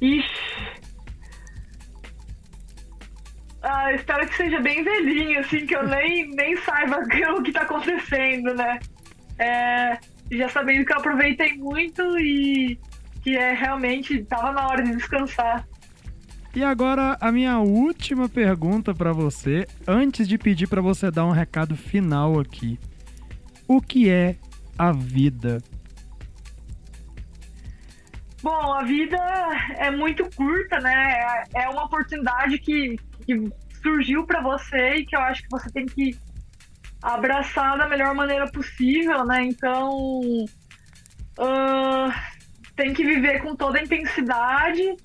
[0.00, 0.82] Ixi.
[3.62, 6.98] Ah, espero que seja bem velhinho, assim, que eu nem, nem saiba
[7.38, 8.78] o que tá acontecendo, né?
[9.38, 9.98] É,
[10.30, 12.78] já sabendo que eu aproveitei muito e
[13.22, 15.66] que é realmente tava na hora de descansar.
[16.54, 21.30] E agora a minha última pergunta para você, antes de pedir para você dar um
[21.30, 22.78] recado final aqui.
[23.66, 24.36] O que é
[24.78, 25.62] a vida?
[28.42, 29.16] Bom, a vida
[29.78, 31.44] é muito curta, né?
[31.54, 33.50] É uma oportunidade que, que
[33.82, 36.14] surgiu para você e que eu acho que você tem que
[37.00, 39.42] abraçar da melhor maneira possível, né?
[39.44, 39.90] Então,
[41.38, 42.12] uh,
[42.76, 44.96] tem que viver com toda a intensidade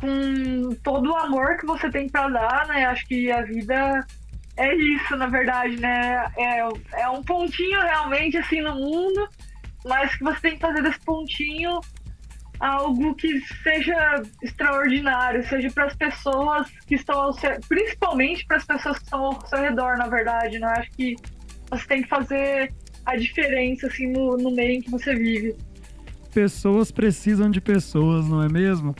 [0.00, 2.86] com todo o amor que você tem para dar, né?
[2.86, 4.06] Acho que a vida
[4.56, 6.26] é isso, na verdade, né?
[6.36, 6.58] É,
[7.02, 9.28] é um pontinho realmente assim no mundo,
[9.84, 11.80] mas que você tem que fazer desse pontinho
[12.58, 18.64] algo que seja extraordinário, seja para as pessoas que estão ao seu, principalmente para as
[18.64, 20.66] pessoas que estão ao seu redor, na verdade, né?
[20.78, 21.16] Acho que
[21.70, 22.72] você tem que fazer
[23.04, 25.54] a diferença assim no, no meio em que você vive.
[26.32, 28.94] Pessoas precisam de pessoas, não é mesmo?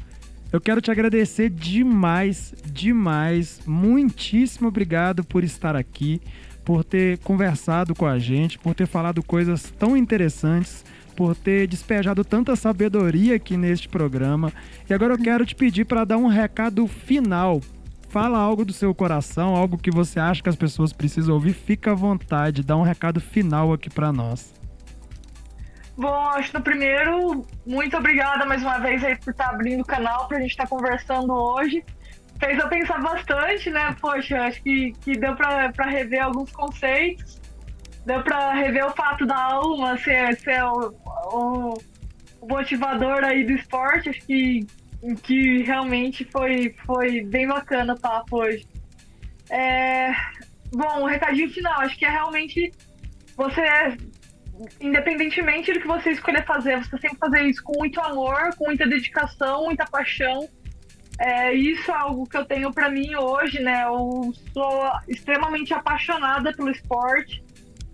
[0.57, 3.61] Eu quero te agradecer demais, demais.
[3.67, 6.19] Muitíssimo obrigado por estar aqui,
[6.65, 10.83] por ter conversado com a gente, por ter falado coisas tão interessantes,
[11.15, 14.51] por ter despejado tanta sabedoria aqui neste programa.
[14.89, 17.61] E agora eu quero te pedir para dar um recado final.
[18.09, 21.53] Fala algo do seu coração, algo que você acha que as pessoas precisam ouvir.
[21.53, 24.55] Fica à vontade, dá um recado final aqui para nós.
[25.97, 29.85] Bom, acho que no primeiro, muito obrigada mais uma vez aí por estar abrindo o
[29.85, 31.83] canal pra gente estar conversando hoje.
[32.39, 33.97] Fez eu pensar bastante, né?
[33.99, 37.41] Poxa, acho que, que deu pra rever alguns conceitos.
[38.05, 40.95] Deu pra rever o fato da alma ser, ser o,
[41.33, 41.75] o,
[42.43, 44.11] o motivador aí do esporte.
[44.11, 44.67] Acho que,
[45.23, 48.69] que realmente foi, foi bem bacana o papo hoje.
[49.49, 50.13] É,
[50.75, 52.71] bom, o recadinho final, acho que é realmente
[53.35, 53.63] você
[54.81, 58.87] independentemente do que você escolher fazer, você sempre fazer isso com muito amor, com muita
[58.87, 60.49] dedicação, muita paixão.
[61.19, 63.85] É, isso é algo que eu tenho para mim hoje, né?
[63.85, 67.43] Eu sou extremamente apaixonada pelo esporte.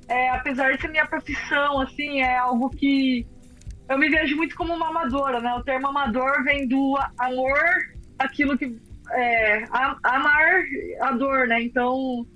[0.08, 3.26] É, apesar de ser minha profissão, assim, é algo que
[3.88, 5.54] eu me vejo muito como uma amadora, né?
[5.54, 7.58] O termo amador vem do amor,
[8.18, 8.76] aquilo que
[9.12, 9.64] é,
[10.02, 10.64] amar
[11.00, 11.62] a dor, né?
[11.62, 12.26] Então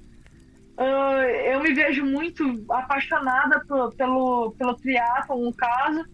[0.78, 6.04] Uh, eu me vejo muito apaixonada por, pelo, pelo triatlon, no caso.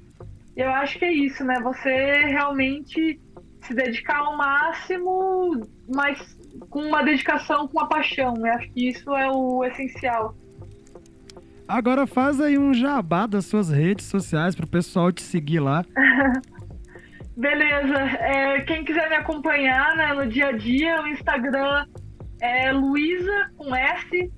[0.56, 1.60] Eu acho que é isso, né?
[1.60, 1.90] Você
[2.26, 3.20] realmente
[3.62, 5.60] se dedicar ao máximo,
[5.92, 6.36] mas
[6.70, 8.34] com uma dedicação, com uma paixão.
[8.36, 10.34] Eu acho que isso é o essencial.
[11.66, 15.84] Agora faz aí um jabá das suas redes sociais para o pessoal te seguir lá.
[17.36, 17.94] Beleza.
[17.94, 21.86] É, quem quiser me acompanhar né, no dia a dia, o Instagram
[22.40, 24.30] é Luísa com S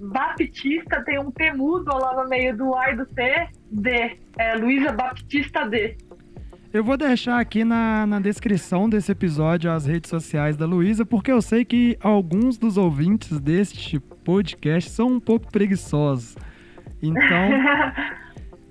[0.00, 4.18] Baptista tem um P mudo lá no meio do A e do T, D.
[4.38, 5.96] É Luísa Baptista D.
[6.72, 11.32] Eu vou deixar aqui na, na descrição desse episódio as redes sociais da Luísa, porque
[11.32, 16.36] eu sei que alguns dos ouvintes deste podcast são um pouco preguiçosos.
[17.02, 17.50] Então,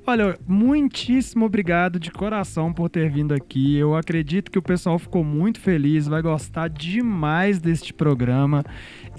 [0.10, 3.76] Olha, muitíssimo obrigado de coração por ter vindo aqui.
[3.76, 8.64] Eu acredito que o pessoal ficou muito feliz, vai gostar demais deste programa.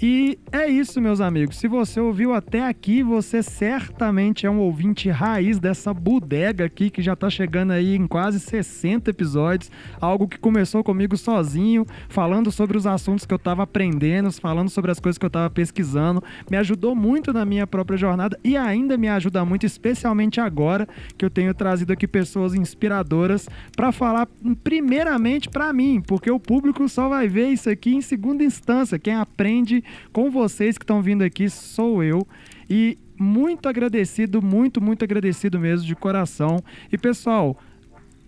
[0.01, 1.57] E é isso, meus amigos.
[1.57, 7.01] Se você ouviu até aqui, você certamente é um ouvinte raiz dessa bodega aqui que
[7.01, 9.69] já tá chegando aí em quase 60 episódios.
[9.99, 14.89] Algo que começou comigo sozinho, falando sobre os assuntos que eu tava aprendendo, falando sobre
[14.89, 16.23] as coisas que eu tava pesquisando.
[16.49, 20.87] Me ajudou muito na minha própria jornada e ainda me ajuda muito, especialmente agora
[21.17, 24.29] que eu tenho trazido aqui pessoas inspiradoras para falar
[24.63, 28.97] primeiramente para mim, porque o público só vai ver isso aqui em segunda instância.
[28.97, 32.27] Quem aprende com vocês que estão vindo aqui sou eu.
[32.69, 36.57] E muito agradecido, muito, muito agradecido mesmo, de coração.
[36.91, 37.57] E pessoal,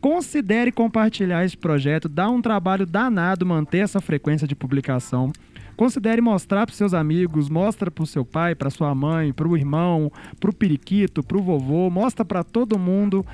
[0.02, 5.32] considere compartilhar esse projeto, dá um trabalho danado manter essa frequência de publicação.
[5.78, 9.58] Considere mostrar para seus amigos, mostra para o seu pai, para sua mãe, para o
[9.58, 13.26] irmão, para o periquito, para o vovô, mostra para todo mundo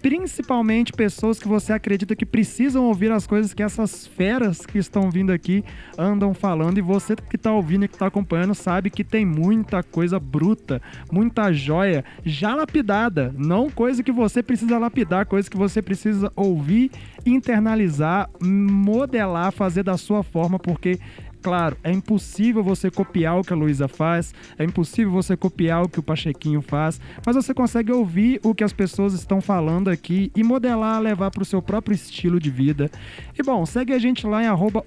[0.00, 5.10] principalmente pessoas que você acredita que precisam ouvir as coisas que essas feras que estão
[5.10, 5.64] vindo aqui
[5.96, 6.78] andam falando.
[6.78, 10.80] E você que está ouvindo e que está acompanhando sabe que tem muita coisa bruta,
[11.12, 16.90] muita joia já lapidada, não coisa que você precisa lapidar, coisa que você precisa ouvir,
[17.24, 20.98] internalizar, modelar, fazer da sua forma, porque
[21.42, 25.88] Claro, é impossível você copiar o que a Luísa faz, é impossível você copiar o
[25.88, 30.30] que o Pachequinho faz, mas você consegue ouvir o que as pessoas estão falando aqui
[30.36, 32.90] e modelar, levar para o seu próprio estilo de vida.
[33.38, 34.84] E bom, segue a gente lá em arroba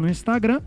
[0.00, 0.60] no Instagram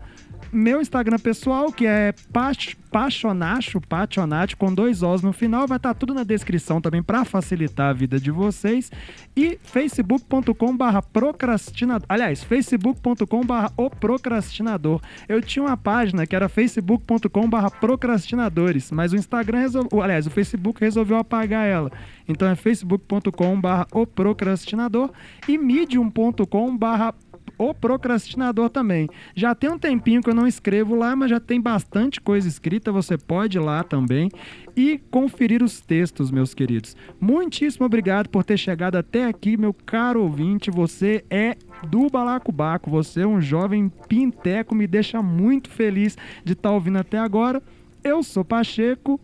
[0.54, 5.98] meu Instagram pessoal, que é Pachonacho, Pachonacho, com dois Os no final, vai estar tá
[5.98, 8.90] tudo na descrição também para facilitar a vida de vocês.
[9.36, 12.06] E facebook.com barra procrastinador.
[12.08, 15.00] Aliás, facebook.com barra o procrastinador.
[15.28, 20.00] Eu tinha uma página que era facebook.com barra procrastinadores, mas o Instagram resolveu.
[20.00, 21.90] Aliás, o Facebook resolveu apagar ela.
[22.28, 25.10] Então é facebook.com barra o procrastinador
[25.48, 27.12] e medium.com barra
[27.58, 29.08] o procrastinador também.
[29.34, 32.92] Já tem um tempinho que eu não escrevo lá, mas já tem bastante coisa escrita,
[32.92, 34.30] você pode ir lá também
[34.76, 36.96] e conferir os textos, meus queridos.
[37.20, 40.70] Muitíssimo obrigado por ter chegado até aqui, meu caro ouvinte.
[40.70, 41.56] Você é
[41.88, 46.98] do Balacobaco, você é um jovem pinteco, me deixa muito feliz de estar tá ouvindo
[46.98, 47.62] até agora.
[48.02, 49.20] Eu sou Pacheco,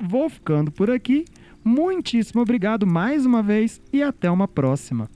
[0.00, 1.24] vou ficando por aqui.
[1.64, 5.08] Muitíssimo obrigado mais uma vez e até uma próxima.